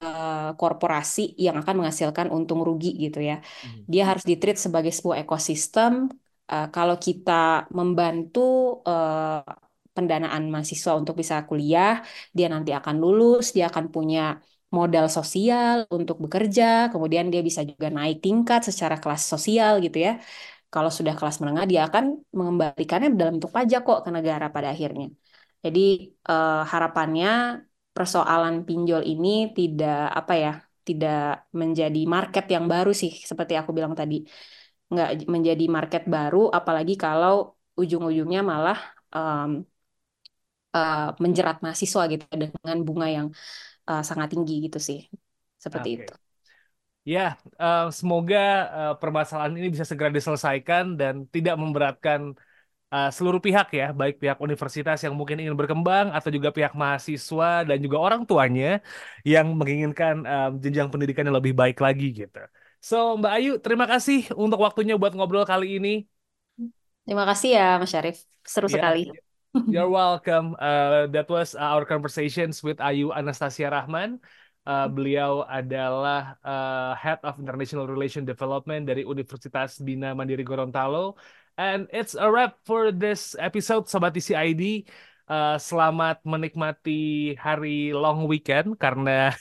eh, 0.04 0.50
korporasi 0.60 1.22
yang 1.46 1.56
akan 1.62 1.74
menghasilkan 1.80 2.28
untung 2.36 2.60
rugi 2.68 2.88
gitu 3.04 3.20
ya. 3.30 3.34
Mhm. 3.42 3.82
Dia 3.92 4.04
harus 4.10 4.24
ditreat 4.30 4.58
sebagai 4.66 4.92
sebuah 4.98 5.18
ekosistem. 5.24 5.94
Eh, 6.52 6.66
kalau 6.76 6.96
kita 7.06 7.32
membantu 7.78 8.40
eh, 8.90 9.42
pendanaan 9.96 10.44
mahasiswa 10.54 10.92
untuk 11.00 11.16
bisa 11.22 11.36
kuliah, 11.50 11.92
dia 12.38 12.48
nanti 12.54 12.72
akan 12.80 12.96
lulus, 13.04 13.44
dia 13.56 13.66
akan 13.72 13.86
punya 13.96 14.20
modal 14.78 15.06
sosial 15.18 15.76
untuk 15.98 16.18
bekerja, 16.24 16.64
kemudian 16.92 17.26
dia 17.34 17.40
bisa 17.50 17.62
juga 17.72 17.88
naik 17.98 18.18
tingkat 18.26 18.60
secara 18.70 18.96
kelas 19.02 19.22
sosial 19.32 19.74
gitu 19.86 19.98
ya. 20.08 20.12
Kalau 20.74 20.92
sudah 20.98 21.14
kelas 21.20 21.38
menengah, 21.42 21.66
dia 21.72 21.82
akan 21.88 22.06
mengembalikannya 22.38 23.08
dalam 23.20 23.34
bentuk 23.40 23.52
pajak 23.58 23.80
kok 23.88 24.00
ke 24.06 24.10
negara 24.18 24.46
pada 24.56 24.68
akhirnya. 24.74 25.06
Jadi 25.66 25.80
eh, 26.30 26.54
harapannya 26.72 27.28
persoalan 27.96 28.56
pinjol 28.68 29.02
ini 29.12 29.30
tidak 29.58 29.96
apa 30.20 30.34
ya, 30.44 30.52
tidak 30.88 31.50
menjadi 31.60 32.02
market 32.16 32.46
yang 32.56 32.66
baru 32.74 32.92
sih, 33.02 33.12
seperti 33.30 33.54
aku 33.60 33.72
bilang 33.78 33.94
tadi, 34.00 34.16
nggak 34.92 35.10
menjadi 35.34 35.64
market 35.76 36.04
baru, 36.16 36.38
apalagi 36.60 36.94
kalau 37.04 37.56
ujung-ujungnya 37.82 38.42
malah 38.52 38.78
em, 39.16 39.52
uh, 40.76 41.16
menjerat 41.24 41.58
mahasiswa 41.64 42.02
gitu 42.12 42.24
dengan 42.36 42.78
bunga 42.88 43.08
yang 43.08 43.28
uh, 43.90 44.04
sangat 44.04 44.28
tinggi 44.36 44.68
gitu 44.68 44.80
sih 44.88 45.00
seperti 45.56 45.90
Oke. 45.96 45.98
itu. 46.04 46.14
Ya, 47.06 47.38
uh, 47.62 47.94
semoga 47.94 48.42
uh, 48.74 48.94
permasalahan 48.98 49.54
ini 49.54 49.70
bisa 49.70 49.86
segera 49.86 50.10
diselesaikan 50.10 50.98
dan 50.98 51.30
tidak 51.30 51.54
memberatkan 51.62 52.34
uh, 52.92 53.10
seluruh 53.10 53.42
pihak 53.42 53.68
ya, 53.74 53.94
baik 53.94 54.20
pihak 54.22 54.38
universitas 54.42 55.00
yang 55.06 55.14
mungkin 55.16 55.42
ingin 55.42 55.56
berkembang 55.58 56.12
atau 56.14 56.30
juga 56.30 56.50
pihak 56.50 56.74
mahasiswa 56.74 57.66
dan 57.66 57.78
juga 57.82 57.98
orang 58.02 58.22
tuanya 58.26 58.84
yang 59.26 59.54
menginginkan 59.54 60.22
um, 60.26 60.52
jenjang 60.62 60.90
pendidikan 60.90 61.26
yang 61.26 61.38
lebih 61.38 61.54
baik 61.54 61.78
lagi 61.82 62.14
gitu. 62.14 62.42
So, 62.84 63.18
Mbak 63.18 63.34
Ayu, 63.34 63.52
terima 63.58 63.86
kasih 63.90 64.30
untuk 64.38 64.62
waktunya 64.62 64.94
buat 64.94 65.18
ngobrol 65.18 65.42
kali 65.42 65.82
ini. 65.82 66.06
Terima 67.06 67.26
kasih 67.26 67.58
ya, 67.58 67.68
Mas 67.82 67.90
Syarif. 67.90 68.18
Seru 68.46 68.70
Ya, 68.70 68.78
sekali. 68.78 69.10
You're 69.72 69.90
welcome. 69.90 70.54
Uh, 70.60 71.08
that 71.16 71.26
was 71.32 71.56
our 71.56 71.88
conversations 71.88 72.62
with 72.62 72.78
Ayu 72.78 73.10
Anastasia 73.10 73.72
Rahman. 73.72 74.22
Uh, 74.66 74.90
beliau 74.90 75.46
adalah 75.46 76.42
uh, 76.42 76.98
Head 76.98 77.22
of 77.22 77.38
International 77.38 77.86
Relation 77.86 78.26
Development 78.26 78.82
dari 78.82 79.06
Universitas 79.06 79.78
Bina 79.78 80.18
Mandiri 80.18 80.42
Gorontalo. 80.42 81.14
And 81.56 81.88
it's 81.96 82.16
a 82.20 82.28
wrap 82.28 82.60
for 82.68 82.92
this 82.92 83.36
episode 83.40 83.88
Sobat 83.88 84.12
TCID. 84.12 84.92
Uh, 85.26 85.58
selamat 85.58 86.22
menikmati 86.22 87.34
hari 87.42 87.90
long 87.90 88.30
weekend 88.30 88.78
karena 88.78 89.34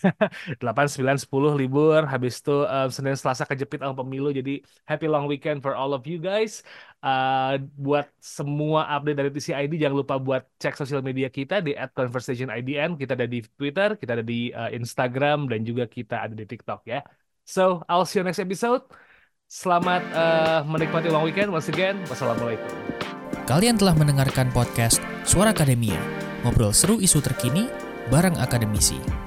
8, 0.63 0.89
9, 0.97 1.21
10 1.21 1.61
libur. 1.61 2.07
Habis 2.07 2.41
itu 2.41 2.65
uh, 2.65 2.89
Senin 2.89 3.19
Selasa 3.19 3.45
kejepit 3.45 3.83
sama 3.83 4.01
pemilu. 4.01 4.31
Jadi 4.31 4.63
happy 4.87 5.11
long 5.11 5.27
weekend 5.27 5.61
for 5.61 5.75
all 5.75 5.91
of 5.91 6.07
you 6.07 6.23
guys. 6.23 6.63
Uh, 7.05 7.61
buat 7.77 8.09
semua 8.23 8.89
update 8.95 9.19
dari 9.19 9.31
TCID 9.35 9.77
jangan 9.77 9.97
lupa 9.99 10.17
buat 10.17 10.47
cek 10.57 10.79
sosial 10.79 11.03
media 11.05 11.29
kita 11.29 11.61
di 11.61 11.75
@conversationidn. 11.75 12.97
Kita 12.97 13.19
ada 13.19 13.27
di 13.27 13.43
Twitter, 13.43 13.99
kita 13.99 14.23
ada 14.23 14.25
di 14.25 14.55
uh, 14.55 14.71
Instagram 14.71 15.51
dan 15.51 15.67
juga 15.67 15.85
kita 15.91 16.31
ada 16.31 16.33
di 16.33 16.47
TikTok 16.47 16.87
ya. 16.89 17.03
So, 17.45 17.85
I'll 17.91 18.09
see 18.09 18.23
you 18.23 18.25
next 18.25 18.41
episode. 18.41 18.89
Selamat 19.45 20.03
uh, 20.17 20.61
menikmati 20.65 21.13
long 21.13 21.29
weekend 21.29 21.53
once 21.53 21.69
again. 21.69 22.01
Wassalamualaikum. 22.09 22.65
Kalian 23.45 23.77
telah 23.77 23.93
mendengarkan 23.93 24.49
podcast 24.57 25.05
Suara 25.29 25.53
Akademia, 25.53 26.01
ngobrol 26.41 26.73
seru 26.73 26.97
isu 26.97 27.21
terkini 27.21 27.69
bareng 28.09 28.41
akademisi. 28.41 29.24